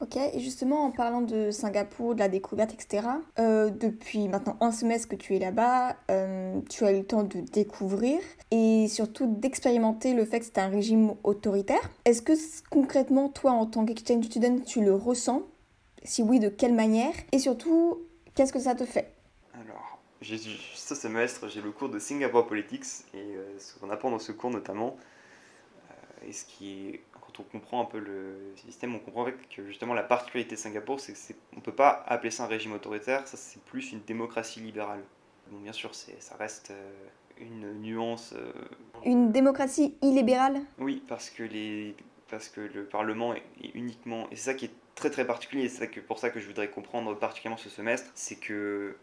Ok, 0.02 0.16
et 0.16 0.40
justement 0.40 0.86
en 0.86 0.90
parlant 0.90 1.20
de 1.20 1.50
Singapour, 1.50 2.14
de 2.14 2.20
la 2.20 2.30
découverte, 2.30 2.72
etc., 2.72 3.06
euh, 3.38 3.68
depuis 3.68 4.28
maintenant 4.28 4.56
un 4.60 4.72
semestre 4.72 5.08
que 5.08 5.16
tu 5.16 5.36
es 5.36 5.38
là-bas, 5.38 5.94
euh, 6.10 6.58
tu 6.70 6.86
as 6.86 6.92
eu 6.92 7.00
le 7.00 7.06
temps 7.06 7.22
de 7.22 7.40
découvrir 7.40 8.18
et 8.50 8.88
surtout 8.88 9.26
d'expérimenter 9.26 10.14
le 10.14 10.24
fait 10.24 10.40
que 10.40 10.46
c'est 10.46 10.58
un 10.58 10.68
régime 10.68 11.12
autoritaire. 11.22 11.90
Est-ce 12.06 12.22
que 12.22 12.32
concrètement, 12.70 13.28
toi 13.28 13.50
en 13.50 13.66
tant 13.66 13.84
qu'exchange 13.84 14.24
student, 14.24 14.60
tu 14.64 14.80
le 14.80 14.94
ressens? 14.94 15.42
Si 16.02 16.22
oui, 16.22 16.40
de 16.40 16.48
quelle 16.48 16.72
manière? 16.72 17.12
Et 17.32 17.38
surtout, 17.38 18.00
qu'est-ce 18.34 18.54
que 18.54 18.60
ça 18.60 18.74
te 18.74 18.86
fait? 18.86 19.12
Alors, 19.52 20.00
ce 20.22 20.94
semestre, 20.94 21.46
j'ai 21.50 21.60
le 21.60 21.72
cours 21.72 21.90
de 21.90 21.98
Singapore 21.98 22.46
Politics, 22.46 23.04
et 23.12 23.18
euh, 23.18 23.58
ce 23.58 23.78
qu'on 23.78 23.90
apprend 23.90 24.10
dans 24.10 24.18
ce 24.18 24.32
cours 24.32 24.50
notamment, 24.50 24.96
et 26.26 26.32
ce 26.32 26.44
qui 26.44 26.88
est 26.88 27.00
on 27.40 27.44
comprend 27.44 27.80
un 27.82 27.84
peu 27.84 27.98
le 27.98 28.52
système, 28.56 28.94
on 28.94 28.98
comprend 28.98 29.24
que 29.24 29.66
justement 29.66 29.94
la 29.94 30.02
particularité 30.02 30.54
de 30.54 30.60
Singapour, 30.60 31.00
c'est 31.00 31.14
qu'on 31.50 31.56
ne 31.56 31.60
peut 31.60 31.74
pas 31.74 32.04
appeler 32.06 32.30
ça 32.30 32.44
un 32.44 32.46
régime 32.46 32.72
autoritaire, 32.72 33.26
ça 33.26 33.36
c'est 33.36 33.62
plus 33.64 33.92
une 33.92 34.02
démocratie 34.02 34.60
libérale. 34.60 35.02
Bon, 35.50 35.58
bien 35.58 35.72
sûr, 35.72 35.94
ça 35.94 36.36
reste 36.36 36.70
euh, 36.70 36.92
une 37.40 37.80
nuance. 37.80 38.34
euh, 38.36 38.52
Une 39.04 39.32
démocratie 39.32 39.94
illibérale? 40.02 40.60
Oui, 40.78 41.02
parce 41.08 41.30
que, 41.30 41.42
les, 41.42 41.96
parce 42.28 42.48
que 42.48 42.60
le 42.60 42.84
Parlement 42.84 43.34
est, 43.34 43.42
uniquement. 43.74 44.28
Et 44.30 44.36
c'est 44.36 44.44
ça 44.52 44.54
qui 44.54 44.66
est 44.66 44.74
très 44.94 45.10
très 45.10 45.26
particulier, 45.26 45.64
et 45.64 45.68
c'est 45.68 45.88
pour 46.02 46.18
ça 46.18 46.30
que 46.30 46.38
je 46.40 46.46
voudrais 46.46 46.68
comprendre 46.70 47.14
particulièrement 47.18 47.56
ce 47.56 47.70
semestre, 47.70 48.10
c'est 48.14 48.36
que 48.36 48.96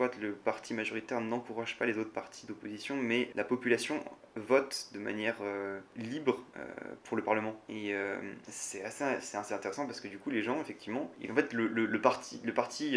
soit 0.00 0.16
le 0.16 0.32
parti 0.32 0.72
majoritaire 0.72 1.20
n'encourage 1.20 1.76
pas 1.76 1.84
les 1.84 1.98
autres 1.98 2.10
partis 2.10 2.46
d'opposition, 2.46 2.96
mais 2.96 3.28
la 3.34 3.44
population 3.44 4.02
vote 4.34 4.88
de 4.94 4.98
manière 4.98 5.36
euh, 5.42 5.78
libre 5.94 6.42
euh, 6.56 6.64
pour 7.04 7.18
le 7.18 7.22
Parlement. 7.22 7.60
Et 7.68 7.92
euh, 7.92 8.16
c'est 8.48 8.82
assez, 8.82 9.04
assez 9.04 9.52
intéressant 9.52 9.84
parce 9.84 10.00
que 10.00 10.08
du 10.08 10.16
coup, 10.16 10.30
les 10.30 10.42
gens, 10.42 10.58
effectivement, 10.58 11.10
et 11.20 11.30
en 11.30 11.34
fait, 11.34 11.52
le, 11.52 11.66
le, 11.66 12.00
parti, 12.00 12.40
le 12.44 12.54
parti 12.54 12.96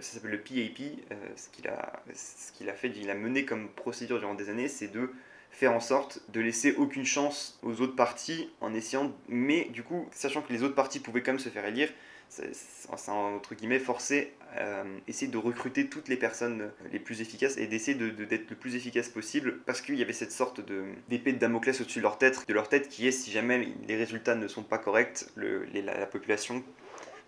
ça 0.00 0.16
s'appelle 0.16 0.32
le 0.32 0.40
PAP, 0.40 1.16
ce 1.36 1.48
qu'il 1.48 1.68
a, 1.68 2.02
ce 2.12 2.52
qu'il 2.52 2.68
a 2.68 2.74
fait, 2.74 2.88
il 2.88 3.08
a 3.08 3.14
mené 3.14 3.46
comme 3.46 3.70
procédure 3.70 4.18
durant 4.18 4.34
des 4.34 4.50
années, 4.50 4.68
c'est 4.68 4.88
de 4.88 5.10
faire 5.50 5.72
en 5.72 5.80
sorte 5.80 6.20
de 6.28 6.40
laisser 6.42 6.74
aucune 6.74 7.06
chance 7.06 7.58
aux 7.62 7.80
autres 7.80 7.96
partis 7.96 8.50
en 8.60 8.74
essayant, 8.74 9.10
mais 9.26 9.70
du 9.70 9.82
coup, 9.82 10.06
sachant 10.10 10.42
que 10.42 10.52
les 10.52 10.62
autres 10.62 10.74
partis 10.74 11.00
pouvaient 11.00 11.22
quand 11.22 11.32
même 11.32 11.38
se 11.38 11.48
faire 11.48 11.64
élire, 11.64 11.88
c'est 12.32 12.54
c'est, 12.54 13.10
entre 13.10 13.54
guillemets 13.54 13.78
forcé 13.78 14.32
à 14.56 14.84
essayer 15.08 15.30
de 15.30 15.38
recruter 15.38 15.88
toutes 15.88 16.08
les 16.08 16.16
personnes 16.16 16.70
les 16.92 16.98
plus 16.98 17.20
efficaces 17.20 17.56
et 17.56 17.66
d'essayer 17.66 17.96
de, 17.96 18.10
de- 18.10 18.24
d'être 18.24 18.50
le 18.50 18.56
plus 18.56 18.74
efficace 18.76 19.08
possible 19.08 19.60
parce 19.66 19.80
qu'il 19.80 19.96
y 19.96 20.02
avait 20.02 20.12
cette 20.12 20.32
sorte 20.32 20.60
de, 20.60 20.84
d'épée 21.08 21.32
de 21.32 21.38
Damoclès 21.38 21.80
au-dessus 21.80 21.98
de 22.00 22.02
leur 22.04 22.18
tête, 22.18 22.46
de 22.48 22.54
leur 22.54 22.68
tête 22.68 22.88
qui 22.88 23.06
est 23.06 23.12
si 23.12 23.30
jamais 23.30 23.68
les 23.88 23.96
résultats 23.96 24.34
ne 24.34 24.48
sont 24.48 24.62
pas 24.62 24.78
corrects, 24.78 25.26
le, 25.36 25.64
la 25.74 26.06
population 26.06 26.62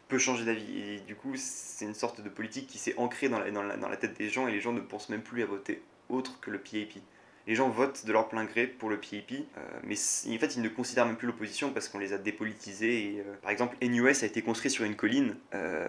peut 0.09 0.19
changer 0.19 0.45
d'avis. 0.45 0.81
Et 0.81 1.01
du 1.01 1.15
coup, 1.17 1.33
c'est 1.37 1.85
une 1.85 1.95
sorte 1.95 2.21
de 2.21 2.29
politique 2.29 2.67
qui 2.67 2.79
s'est 2.79 2.95
ancrée 2.99 3.29
dans 3.29 3.39
la, 3.39 3.51
dans, 3.51 3.63
la, 3.63 3.77
dans 3.77 3.89
la 3.89 3.97
tête 3.97 4.17
des 4.19 4.29
gens 4.29 4.49
et 4.49 4.53
les 4.53 4.61
gens 4.61 4.73
ne 4.73 4.81
pensent 4.81 5.09
même 5.09 5.23
plus 5.23 5.43
à 5.43 5.47
voter 5.47 5.83
autre 6.09 6.41
que 6.41 6.51
le 6.51 6.59
PAP. 6.59 7.01
Les 7.47 7.55
gens 7.55 7.69
votent 7.69 8.07
de 8.07 8.13
leur 8.13 8.29
plein 8.29 8.45
gré 8.45 8.67
pour 8.67 8.89
le 8.89 8.99
PAP, 8.99 9.33
euh, 9.33 9.61
mais 9.85 9.95
en 9.95 10.39
fait 10.39 10.57
ils 10.57 10.63
ne 10.63 10.69
considèrent 10.69 11.07
même 11.07 11.17
plus 11.17 11.27
l'opposition 11.27 11.71
parce 11.73 11.89
qu'on 11.89 11.99
les 11.99 12.13
a 12.13 12.19
dépolitisés. 12.19 13.17
Et, 13.17 13.21
euh, 13.21 13.35
par 13.43 13.51
exemple, 13.51 13.77
NUS 13.83 14.23
a 14.23 14.27
été 14.27 14.41
construit 14.41 14.71
sur 14.71 14.85
une 14.85 14.97
colline 14.97 15.37
euh, 15.55 15.87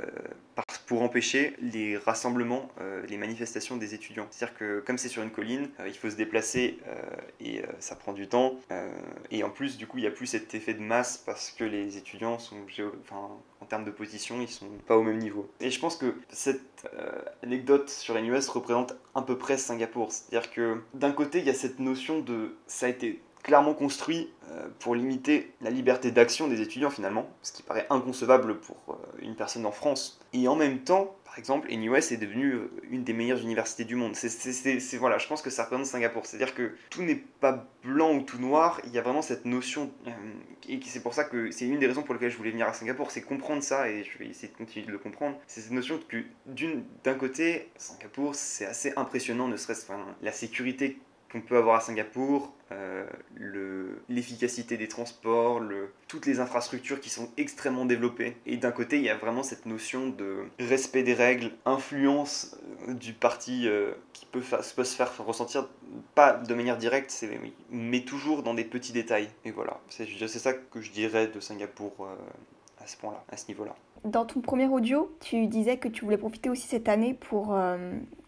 pour 0.85 1.01
empêcher 1.01 1.55
les 1.61 1.97
rassemblements 1.97 2.69
euh, 2.81 3.05
les 3.07 3.17
manifestations 3.17 3.77
des 3.77 3.93
étudiants. 3.93 4.27
C'est-à-dire 4.31 4.57
que 4.57 4.79
comme 4.85 4.97
c'est 4.97 5.09
sur 5.09 5.23
une 5.23 5.31
colline, 5.31 5.69
il 5.85 5.93
faut 5.93 6.09
se 6.09 6.15
déplacer 6.15 6.79
et 7.39 7.61
ça 7.79 7.95
prend 7.95 8.13
du 8.13 8.27
temps. 8.27 8.59
et 9.31 9.43
en 9.43 9.49
plus, 9.49 9.77
du 9.77 9.87
coup, 9.87 9.97
il 9.97 10.01
n'y 10.01 10.07
a 10.07 10.11
plus 10.11 10.27
cet 10.27 10.53
effet 10.55 10.73
de 10.73 10.81
masse 10.81 11.17
parce 11.17 11.51
que 11.51 11.63
les 11.63 11.97
étudiants 11.97 12.39
sont, 12.39 12.57
en 13.11 13.65
termes 13.65 13.85
de 13.85 13.91
position, 13.91 14.41
ils 14.41 14.47
sont 14.47 14.69
pas 14.87 14.97
au 14.97 15.03
même 15.03 15.19
niveau. 15.19 15.49
Et 15.59 15.69
je 15.69 15.79
pense 15.79 15.97
que 15.97 16.15
cette 16.29 16.87
anecdote 17.43 17.89
sur 17.89 18.19
NUS 18.19 18.47
représente 18.47 18.95
à 19.13 19.21
peu 19.21 19.37
près 19.37 19.57
Singapour. 19.57 20.11
C'est-à-dire 20.11 20.51
que 20.51 20.81
d'un 20.93 21.11
côté, 21.11 21.39
il 21.39 21.45
y 21.45 21.49
a 21.49 21.53
cette 21.53 21.79
notion 21.79 22.19
de 22.19 22.55
ça 22.67 22.87
a 22.87 22.89
été 22.89 23.21
clairement 23.45 23.75
construit 23.75 24.31
euh, 24.49 24.67
pour 24.79 24.95
limiter 24.95 25.53
la 25.61 25.69
liberté 25.69 26.09
d'action 26.09 26.47
des 26.47 26.61
étudiants 26.61 26.89
finalement, 26.89 27.29
ce 27.43 27.51
qui 27.51 27.61
paraît 27.61 27.85
inconcevable 27.91 28.59
pour 28.59 28.77
euh, 28.89 28.93
une 29.19 29.35
personne 29.35 29.67
en 29.67 29.71
France. 29.71 30.19
Et 30.35 30.49
en 30.49 30.55
même 30.55 30.79
temps, 30.79 31.15
par 31.23 31.39
exemple, 31.39 31.73
NUS 31.73 32.11
est 32.11 32.17
devenue 32.17 32.55
euh, 32.55 32.69
une 32.91 33.05
des 33.05 33.13
meilleures 33.13 33.39
universités 33.39 33.85
du 33.85 33.95
monde. 33.95 34.15
C'est, 34.15 34.97
voilà, 34.97 35.17
je 35.17 35.27
pense 35.27 35.41
que 35.41 35.49
ça 35.49 35.63
représente 35.63 35.85
Singapour. 35.85 36.25
C'est-à-dire 36.25 36.53
que 36.53 36.75
tout 36.89 37.03
n'est 37.03 37.23
pas 37.39 37.65
blanc 37.83 38.13
ou 38.13 38.21
tout 38.21 38.37
noir, 38.37 38.81
il 38.83 38.91
y 38.91 38.97
a 38.97 39.01
vraiment 39.01 39.21
cette 39.21 39.45
notion, 39.45 39.91
et 40.67 40.79
c'est 40.85 41.01
pour 41.01 41.13
ça 41.13 41.23
que 41.23 41.51
c'est 41.51 41.65
une 41.65 41.79
des 41.79 41.87
raisons 41.87 42.03
pour 42.03 42.15
lesquelles 42.15 42.31
je 42.31 42.37
voulais 42.37 42.51
venir 42.51 42.67
à 42.67 42.73
Singapour, 42.73 43.11
c'est 43.11 43.21
comprendre 43.21 43.63
ça, 43.63 43.89
et 43.89 44.03
je 44.03 44.17
vais 44.17 44.27
essayer 44.27 44.49
de 44.49 44.57
continuer 44.57 44.85
de 44.85 44.91
le 44.91 44.97
comprendre. 44.97 45.37
C'est 45.47 45.61
cette 45.61 45.71
notion 45.71 45.99
que 46.07 46.23
d'un 47.03 47.13
côté, 47.13 47.69
Singapour, 47.77 48.35
c'est 48.35 48.65
assez 48.65 48.91
impressionnant, 48.97 49.47
ne 49.47 49.55
serait-ce 49.55 49.83
enfin, 49.83 50.05
la 50.21 50.31
sécurité 50.31 50.99
qu'on 51.35 51.41
peut 51.41 51.57
avoir 51.57 51.75
à 51.75 51.79
Singapour, 51.81 52.53
euh, 52.71 53.05
l'efficacité 54.07 54.77
des 54.77 54.87
transports, 54.87 55.59
le, 55.59 55.91
toutes 56.07 56.25
les 56.25 56.39
infrastructures 56.39 57.01
qui 57.01 57.09
sont 57.09 57.27
extrêmement 57.35 57.85
développées. 57.85 58.37
Et 58.45 58.55
d'un 58.55 58.71
côté, 58.71 58.97
il 58.97 59.03
y 59.03 59.09
a 59.09 59.17
vraiment 59.17 59.43
cette 59.43 59.65
notion 59.65 60.07
de 60.07 60.45
respect 60.59 61.03
des 61.03 61.13
règles, 61.13 61.51
influence 61.65 62.57
euh, 62.87 62.93
du 62.93 63.11
parti 63.11 63.67
euh, 63.67 63.91
qui 64.13 64.25
peut, 64.27 64.39
peut, 64.39 64.83
se 64.85 64.95
faire 64.95 65.11
ressentir, 65.25 65.67
pas 66.15 66.33
de 66.33 66.53
manière 66.53 66.77
directe, 66.77 67.25
mais 67.69 68.01
toujours 68.01 68.41
dans 68.41 68.53
des 68.53 68.63
petits 68.63 68.93
détails. 68.93 69.27
Et 69.43 69.51
voilà, 69.51 69.81
c'est 69.89 70.05
ça 70.27 70.53
que 70.53 70.79
je 70.79 70.91
dirais 70.91 71.27
de 71.27 71.41
Singapour 71.41 72.07
à 72.81 72.87
ce 72.87 72.95
point-là, 72.95 73.23
à 73.29 73.35
ce 73.35 73.47
niveau-là. 73.49 73.75
Dans 74.05 74.25
ton 74.25 74.39
premier 74.39 74.67
audio, 74.67 75.13
tu 75.19 75.47
disais 75.47 75.77
que 75.77 75.89
tu 75.89 76.05
voulais 76.05 76.17
profiter 76.17 76.49
aussi 76.49 76.67
cette 76.67 76.87
année 76.87 77.13
pour 77.13 77.53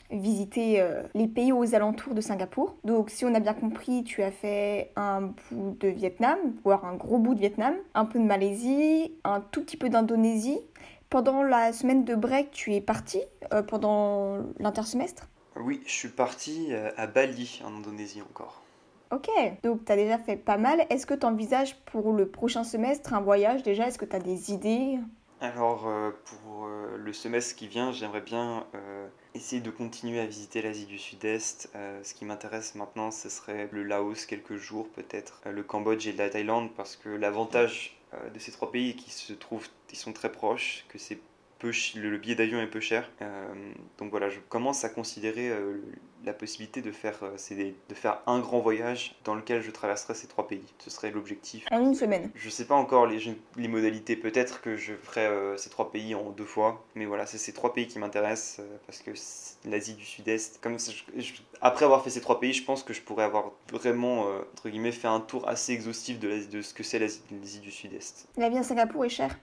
visiter 0.09 0.79
euh, 0.81 1.03
les 1.13 1.27
pays 1.27 1.51
aux 1.51 1.75
alentours 1.75 2.13
de 2.13 2.21
Singapour. 2.21 2.75
Donc 2.83 3.09
si 3.09 3.25
on 3.25 3.33
a 3.33 3.39
bien 3.39 3.53
compris, 3.53 4.03
tu 4.03 4.23
as 4.23 4.31
fait 4.31 4.91
un 4.95 5.33
bout 5.51 5.77
de 5.79 5.87
Vietnam, 5.87 6.37
voire 6.63 6.85
un 6.85 6.95
gros 6.95 7.17
bout 7.17 7.35
de 7.35 7.39
Vietnam, 7.39 7.75
un 7.93 8.05
peu 8.05 8.19
de 8.19 8.23
Malaisie, 8.23 9.13
un 9.23 9.41
tout 9.41 9.63
petit 9.63 9.77
peu 9.77 9.89
d'Indonésie. 9.89 10.59
Pendant 11.09 11.43
la 11.43 11.71
semaine 11.71 12.03
de 12.03 12.15
break, 12.15 12.51
tu 12.51 12.73
es 12.73 12.81
parti 12.81 13.21
euh, 13.53 13.63
pendant 13.63 14.39
l'intersemestre? 14.59 15.27
Oui, 15.55 15.81
je 15.85 15.91
suis 15.91 16.09
parti 16.09 16.67
euh, 16.71 16.91
à 16.97 17.07
Bali, 17.07 17.61
en 17.65 17.77
Indonésie 17.77 18.21
encore. 18.21 18.61
Ok, 19.09 19.29
donc 19.63 19.85
tu 19.85 19.91
as 19.91 19.95
déjà 19.95 20.17
fait 20.17 20.35
pas 20.35 20.57
mal. 20.57 20.85
Est-ce 20.89 21.05
que 21.05 21.13
tu 21.13 21.25
envisages 21.25 21.77
pour 21.85 22.11
le 22.11 22.27
prochain 22.27 22.65
semestre 22.65 23.13
un 23.13 23.21
voyage 23.21 23.63
déjà? 23.63 23.87
Est-ce 23.87 23.97
que 23.97 24.03
tu 24.03 24.15
as 24.15 24.19
des 24.19 24.51
idées? 24.51 24.99
Alors, 25.39 25.87
euh, 25.87 26.09
pour 26.25 26.65
euh, 26.65 26.97
le 26.97 27.13
semestre 27.13 27.55
qui 27.55 27.67
vient, 27.67 27.91
j'aimerais 27.91 28.21
bien 28.21 28.65
euh, 28.73 29.07
essayer 29.35 29.61
de 29.61 29.69
continuer 29.69 30.19
à 30.19 30.25
visiter 30.25 30.63
l'Asie 30.63 30.87
du 30.87 30.97
Sud-Est. 30.97 31.69
ce 32.01 32.13
qui 32.15 32.25
m'intéresse 32.25 32.73
maintenant, 32.73 33.11
ce 33.11 33.29
serait 33.29 33.69
le 33.71 33.83
Laos 33.83 34.25
quelques 34.25 34.55
jours 34.55 34.89
peut-être, 34.89 35.41
le 35.45 35.61
Cambodge 35.61 36.07
et 36.07 36.13
la 36.13 36.29
Thaïlande, 36.29 36.71
parce 36.75 36.95
que 36.95 37.09
l'avantage 37.09 37.99
de 38.33 38.39
ces 38.39 38.51
trois 38.51 38.71
pays, 38.71 38.95
qui 38.95 39.11
se 39.11 39.33
trouvent, 39.33 39.67
ils 39.91 39.97
sont 39.97 40.13
très 40.13 40.31
proches, 40.31 40.85
que 40.89 40.97
c'est 40.97 41.19
peu, 41.59 41.71
le 41.95 42.17
billet 42.17 42.35
d'avion 42.35 42.59
est 42.61 42.67
peu 42.67 42.79
cher. 42.79 43.09
donc 43.97 44.11
voilà, 44.11 44.29
je 44.29 44.39
commence 44.49 44.83
à 44.83 44.89
considérer 44.89 45.51
la 46.27 46.33
possibilité 46.33 46.81
de 46.81 46.91
faire, 46.91 47.19
euh, 47.23 47.73
de 47.89 47.95
faire 47.95 48.21
un 48.27 48.39
grand 48.39 48.59
voyage 48.59 49.15
dans 49.23 49.35
lequel 49.35 49.61
je 49.61 49.71
traverserai 49.71 50.13
ces 50.13 50.27
trois 50.27 50.47
pays. 50.47 50.63
Ce 50.79 50.89
serait 50.89 51.11
l'objectif. 51.11 51.65
En 51.71 51.81
une 51.81 51.95
semaine 51.95 52.29
Je 52.35 52.49
sais 52.49 52.65
pas 52.65 52.75
encore 52.75 53.07
les, 53.07 53.35
les 53.55 53.67
modalités. 53.67 54.15
Peut-être 54.15 54.61
que 54.61 54.75
je 54.75 54.93
ferai 54.93 55.25
euh, 55.25 55.57
ces 55.57 55.69
trois 55.69 55.91
pays 55.91 56.15
en 56.15 56.29
deux 56.31 56.45
fois. 56.45 56.85
Mais 56.95 57.05
voilà, 57.05 57.25
c'est 57.25 57.37
ces 57.37 57.53
trois 57.53 57.73
pays 57.73 57.87
qui 57.87 57.99
m'intéressent 57.99 58.59
euh, 58.59 58.77
parce 58.85 58.99
que 58.99 59.11
l'Asie 59.67 59.95
du 59.95 60.05
Sud-Est, 60.05 60.59
comme 60.61 60.77
après 61.61 61.85
avoir 61.85 62.03
fait 62.03 62.09
ces 62.09 62.21
trois 62.21 62.39
pays, 62.39 62.53
je 62.53 62.63
pense 62.63 62.83
que 62.83 62.93
je 62.93 63.01
pourrais 63.01 63.23
avoir 63.23 63.51
vraiment, 63.71 64.27
entre 64.53 64.69
guillemets, 64.69 64.91
fait 64.91 65.07
un 65.07 65.19
tour 65.19 65.47
assez 65.47 65.73
exhaustif 65.73 66.19
de, 66.19 66.45
de 66.49 66.61
ce 66.61 66.73
que 66.73 66.83
c'est 66.83 66.99
l'Asie 66.99 67.59
du 67.61 67.71
Sud-Est. 67.71 68.27
La 68.37 68.49
vie 68.49 68.57
à 68.57 68.63
Singapour 68.63 69.05
est 69.05 69.09
chère 69.09 69.37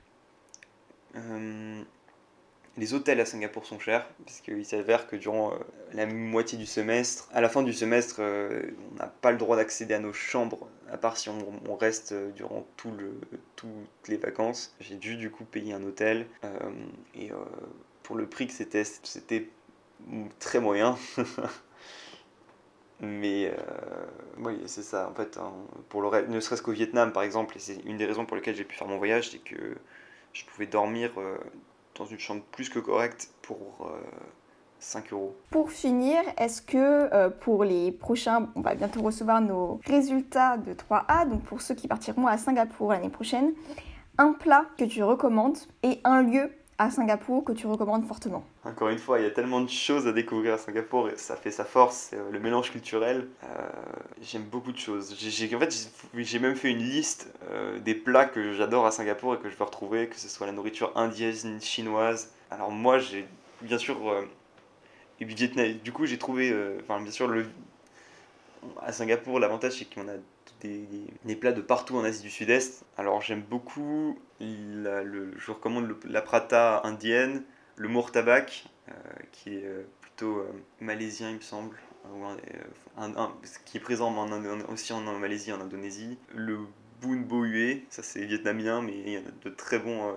les 2.77 2.95
hôtels 2.95 3.21
à 3.21 3.27
Singapour 3.27 3.65
sont 3.67 3.79
chers, 3.79 4.09
parce 4.25 4.41
qu'il 4.41 4.65
s'avère 4.65 5.07
que 5.07 5.17
durant 5.17 5.53
euh, 5.53 5.57
la 5.93 6.07
moitié 6.07 6.59
du 6.59 6.67
semestre, 6.67 7.29
à 7.33 7.41
la 7.41 7.49
fin 7.49 7.63
du 7.63 7.73
semestre, 7.73 8.17
euh, 8.19 8.63
on 8.93 8.97
n'a 8.97 9.07
pas 9.07 9.31
le 9.31 9.39
droit 9.39 9.57
d'accéder 9.57 9.95
à 9.95 10.01
nos 10.01 10.13
chambres, 10.13 10.69
à 10.91 10.97
part 10.97 11.17
si 11.17 11.29
on, 11.29 11.77
reste 11.77 12.13
euh, 12.13 12.31
durant 12.33 12.67
tout 12.77 12.91
le, 12.91 13.21
toutes 13.55 14.09
les 14.09 14.17
vacances. 14.17 14.75
J'ai 14.81 14.97
dû 14.97 15.17
du 15.17 15.31
coup 15.31 15.45
payer 15.45 15.73
un 15.73 15.83
hôtel, 15.85 16.27
et 17.15 17.31
pour 18.03 18.17
le 18.17 18.27
prix 18.27 18.47
que 18.47 18.53
c'était, 18.53 18.85
c'était 18.85 19.49
très 20.39 20.61
moyen. 20.61 20.99
Mais 23.01 23.53
oui, 24.39 24.63
c'est 24.67 24.83
ça. 24.83 25.09
En 25.11 25.15
fait, 25.15 25.37
hein, 25.37 25.53
pour 25.89 26.01
le 26.01 26.27
ne 26.27 26.41
serait-ce 26.41 26.63
qu'au 26.63 26.73
Vietnam, 26.73 27.13
par 27.13 27.23
exemple, 27.23 27.57
et 27.57 27.61
c'est 27.61 27.77
une 27.85 27.97
des 27.97 28.07
raisons 28.07 28.25
pour 28.25 28.37
lesquelles 28.37 28.57
j'ai 28.57 28.65
pu 28.65 28.77
faire 28.77 28.89
mon 28.89 28.99
voyage, 28.99 29.31
c'est 29.31 29.39
que 29.39 29.77
je 30.33 30.45
pouvais 30.45 30.67
dormir 30.67 31.13
dans 31.96 32.07
une 32.07 32.18
chambre 32.18 32.42
plus 32.52 32.68
que 32.68 32.78
correcte 32.78 33.30
pour 33.42 33.90
5 34.78 35.04
euh, 35.07 35.16
euros. 35.16 35.37
Pour 35.50 35.70
finir, 35.70 36.20
est-ce 36.38 36.62
que 36.62 36.76
euh, 37.14 37.30
pour 37.30 37.64
les 37.64 37.92
prochains, 37.92 38.48
on 38.54 38.61
va 38.61 38.74
bientôt 38.74 39.02
recevoir 39.02 39.40
nos 39.40 39.80
résultats 39.87 40.57
de 40.57 40.74
3A, 40.74 41.28
donc 41.28 41.42
pour 41.44 41.61
ceux 41.61 41.74
qui 41.74 41.88
partiront 41.88 42.26
à 42.26 42.37
Singapour 42.38 42.92
l'année 42.92 43.11
prochaine, 43.11 43.52
un 44.18 44.33
plat 44.33 44.66
que 44.78 44.85
tu 44.85 45.02
recommandes 45.02 45.59
et 45.83 46.00
un 46.04 46.22
lieu 46.22 46.52
à 46.79 46.91
Singapour 46.91 47.45
que 47.45 47.53
tu 47.53 47.67
recommandes 47.67 48.05
fortement 48.07 48.45
Encore 48.65 48.89
une 48.89 48.99
fois, 48.99 49.21
il 49.21 49.25
y 49.25 49.27
a 49.27 49.31
tellement 49.31 49.61
de 49.61 49.69
choses 49.69 50.07
à 50.07 50.13
découvrir 50.13 50.55
à 50.55 50.59
Singapour 50.59 51.09
et 51.09 51.17
ça 51.17 51.37
fait 51.37 51.51
sa 51.51 51.65
force, 51.65 52.11
euh, 52.13 52.31
le 52.31 52.41
mélange 52.41 52.73
culturel. 52.73 53.29
Euh, 53.45 53.47
j'aime 54.23 54.45
beaucoup 54.45 54.73
de 54.73 54.79
choses. 54.79 55.15
J'ai, 55.19 55.55
en 55.55 55.61
fait, 55.61 55.91
j'ai 56.17 56.39
même 56.39 56.57
fait 56.57 56.71
une 56.71 56.79
liste 56.79 57.33
euh, 57.51 57.79
des 57.79 57.95
plats 57.95 58.27
que 58.27 58.53
j'adore 58.55 58.87
à 58.87 58.91
Singapour 58.91 59.35
et 59.35 59.39
que 59.39 59.49
je 59.49 59.57
veux 59.57 59.65
retrouver, 59.65 60.09
que 60.09 60.17
ce 60.17 60.29
soit 60.29 60.47
la 60.47 60.53
nourriture 60.53 60.93
indienne, 60.97 61.61
chinoise. 61.61 62.33
Alors 62.51 62.71
moi, 62.71 62.99
j'ai 62.99 63.27
bien 63.63 63.79
sûr... 63.79 63.97
et 65.21 65.27
puis 65.27 65.35
Vietnam, 65.35 65.75
du 65.85 65.93
coup, 65.93 66.07
j'ai 66.07 66.19
trouvé... 66.19 66.55
Enfin, 66.83 67.01
bien 67.01 67.13
sûr, 67.13 67.29
le, 67.29 67.47
à 68.81 68.92
Singapour, 68.92 69.38
l'avantage 69.40 69.79
c'est 69.79 69.92
qu'on 69.92 70.09
a 70.09 70.16
des, 70.61 71.37
plats 71.37 71.53
de 71.53 71.61
partout 71.61 71.96
en 71.96 72.05
Asie 72.05 72.22
du 72.22 72.31
Sud-Est. 72.31 72.85
Alors 72.96 73.20
j'aime 73.20 73.42
beaucoup, 73.42 74.18
je 74.40 75.50
recommande 75.50 75.94
la 76.05 76.22
prata 76.22 76.83
indienne, 76.85 77.42
le 77.77 77.88
murtabak, 77.88 78.66
euh, 78.88 78.92
qui 79.33 79.57
est 79.57 79.64
euh, 79.64 79.83
plutôt 80.00 80.38
euh, 80.38 80.53
malaisien 80.81 81.31
il 81.31 81.37
me 81.37 81.40
semble, 81.40 81.77
qui 83.64 83.77
est 83.79 83.81
présent 83.81 84.14
aussi 84.68 84.92
en, 84.92 85.00
Malaisie, 85.00 85.53
en 85.53 85.61
Indonésie. 85.61 86.18
Le 86.35 86.59
bun 87.03 87.20
bo 87.22 87.44
ça 87.90 88.03
c'est 88.03 88.24
vietnamien, 88.24 88.83
mais 88.83 88.92
il 88.92 89.09
y 89.12 89.18
en 89.18 89.22
a 89.22 89.44
de 89.44 89.50
très 89.50 89.79
bons 89.79 90.14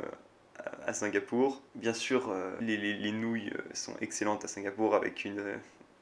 à 0.86 0.94
Singapour. 0.94 1.62
Bien 1.76 1.94
sûr, 1.94 2.34
les, 2.60 3.12
nouilles 3.12 3.54
sont 3.74 3.96
excellentes 4.02 4.44
à 4.44 4.48
Singapour 4.48 4.96
avec 4.96 5.24
une, 5.24 5.42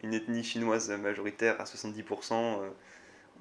une 0.05 0.13
ethnie 0.13 0.43
chinoise 0.43 0.89
majoritaire 0.91 1.59
à 1.59 1.65
70% 1.65 2.59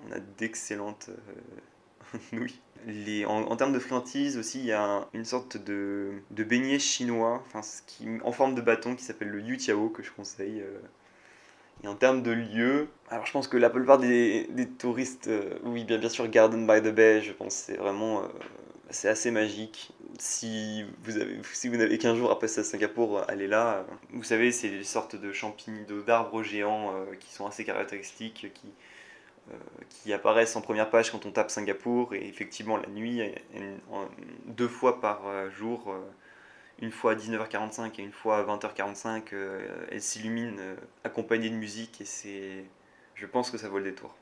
on 0.02 0.12
a 0.12 0.18
d'excellentes 0.38 1.10
euh, 1.10 2.18
nouilles. 2.32 2.60
Les, 2.86 3.24
en, 3.24 3.56
termes 3.56 3.72
de 3.72 3.78
friandises 3.78 4.36
aussi, 4.36 4.58
il 4.58 4.66
y 4.66 4.72
a 4.72 5.08
une 5.14 5.24
sorte 5.24 5.56
de, 5.56 6.12
beignet 6.30 6.78
chinois 6.78 7.42
en 8.22 8.32
forme 8.32 8.54
de 8.54 8.60
bâton 8.60 8.94
qui 8.94 9.04
s'appelle 9.04 9.28
le 9.28 9.40
Yutiao 9.40 9.88
que 9.88 10.02
je 10.02 10.10
conseille. 10.10 10.60
Euh. 10.60 10.80
Et 11.82 11.88
en 11.88 11.94
termes 11.94 12.22
de 12.22 12.30
lieux, 12.30 12.88
alors 13.08 13.24
je 13.24 13.32
pense 13.32 13.48
que 13.48 13.56
la 13.56 13.70
plupart 13.70 13.98
des, 13.98 14.46
touristes, 14.78 15.28
euh, 15.28 15.58
oui 15.64 15.84
bien, 15.84 15.98
bien 15.98 16.10
sûr 16.10 16.28
Garden 16.28 16.66
by 16.66 16.82
the 16.82 16.94
Bay, 16.94 17.22
je 17.22 17.32
pense 17.32 17.54
c'est 17.54 17.76
vraiment 17.76 18.22
c'est 18.94 19.08
assez 19.08 19.30
magique. 19.30 19.92
Si 20.18 20.84
vous 21.04 21.18
avez, 21.18 21.38
si 21.52 21.68
vous 21.68 21.76
n'avez 21.76 21.98
qu'un 21.98 22.14
jour 22.14 22.30
à 22.30 22.38
passer 22.38 22.60
à 22.60 22.64
Singapour, 22.64 23.22
allez 23.28 23.48
là. 23.48 23.84
Vous 24.10 24.24
savez, 24.24 24.52
c'est 24.52 24.70
des 24.70 24.84
sortes 24.84 25.16
de 25.16 25.32
champignons, 25.32 25.84
d'arbres 26.06 26.42
géants 26.42 26.94
qui 27.20 27.32
sont 27.32 27.46
assez 27.46 27.64
caractéristiques, 27.64 28.50
qui, 28.54 28.72
euh, 29.52 29.56
qui 29.90 30.14
apparaissent 30.14 30.56
en 30.56 30.62
première 30.62 30.88
page 30.88 31.10
quand 31.10 31.26
on 31.26 31.30
tape 31.30 31.50
Singapour. 31.50 32.14
Et 32.14 32.26
effectivement, 32.26 32.78
la 32.78 32.88
nuit, 32.88 33.20
deux 34.46 34.68
fois 34.68 35.02
par 35.02 35.26
euh, 35.26 35.50
jour, 35.50 35.84
euh, 35.88 36.00
une 36.78 36.90
fois 36.90 37.12
à 37.12 37.14
19h45 37.14 38.00
et 38.00 38.02
une 38.02 38.12
fois 38.12 38.38
à 38.38 38.42
20h45, 38.44 39.34
elle 39.90 40.02
s'illumine 40.02 40.60
accompagnée 41.04 41.50
de 41.50 41.56
musique 41.56 42.00
et 42.00 42.04
c'est, 42.04 42.64
je 43.14 43.26
pense 43.26 43.50
que 43.50 43.58
ça 43.58 43.68
vaut 43.68 43.78
le 43.78 43.84
détour. 43.84 44.16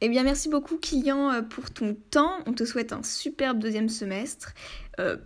Eh 0.00 0.08
bien, 0.08 0.22
merci 0.22 0.48
beaucoup, 0.48 0.78
Kylian, 0.78 1.44
pour 1.44 1.70
ton 1.70 1.94
temps. 2.10 2.38
On 2.46 2.52
te 2.52 2.64
souhaite 2.64 2.92
un 2.92 3.02
superbe 3.02 3.58
deuxième 3.58 3.88
semestre. 3.88 4.54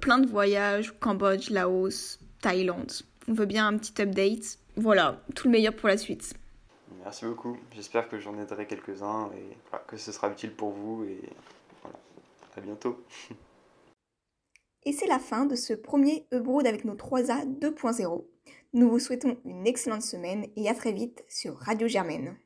plein 0.01 0.19
de 0.19 0.27
voyages, 0.27 0.93
Cambodge, 0.99 1.51
Laos, 1.51 2.19
Thaïlande. 2.41 2.93
On 3.29 3.35
veut 3.35 3.47
bien 3.47 3.69
un 3.69 3.79
petit 3.79 4.03
update 4.03 4.59
voilà, 4.77 5.23
tout 5.35 5.47
le 5.47 5.53
meilleur 5.53 5.75
pour 5.75 5.89
la 5.89 5.97
suite. 5.97 6.35
Merci 7.03 7.25
beaucoup. 7.27 7.57
J'espère 7.75 8.09
que 8.09 8.19
j'en 8.19 8.39
aiderai 8.39 8.67
quelques-uns 8.67 9.31
et 9.37 9.57
voilà, 9.71 9.85
que 9.87 9.97
ce 9.97 10.11
sera 10.11 10.31
utile 10.31 10.53
pour 10.53 10.71
vous. 10.71 11.05
Et 11.05 11.21
voilà, 11.83 11.99
à 12.57 12.61
bientôt. 12.61 13.05
Et 14.85 14.93
c'est 14.93 15.07
la 15.07 15.19
fin 15.19 15.47
de 15.47 15.55
ce 15.55 15.73
premier 15.73 16.27
Ebroad 16.33 16.67
avec 16.67 16.85
nos 16.85 16.95
3A 16.95 17.59
2.0. 17.59 18.25
Nous 18.73 18.91
vous 18.91 18.99
souhaitons 18.99 19.37
une 19.45 19.67
excellente 19.67 20.03
semaine 20.03 20.47
et 20.57 20.69
à 20.69 20.75
très 20.75 20.93
vite 20.93 21.25
sur 21.29 21.57
Radio 21.57 21.87
Germaine. 21.87 22.37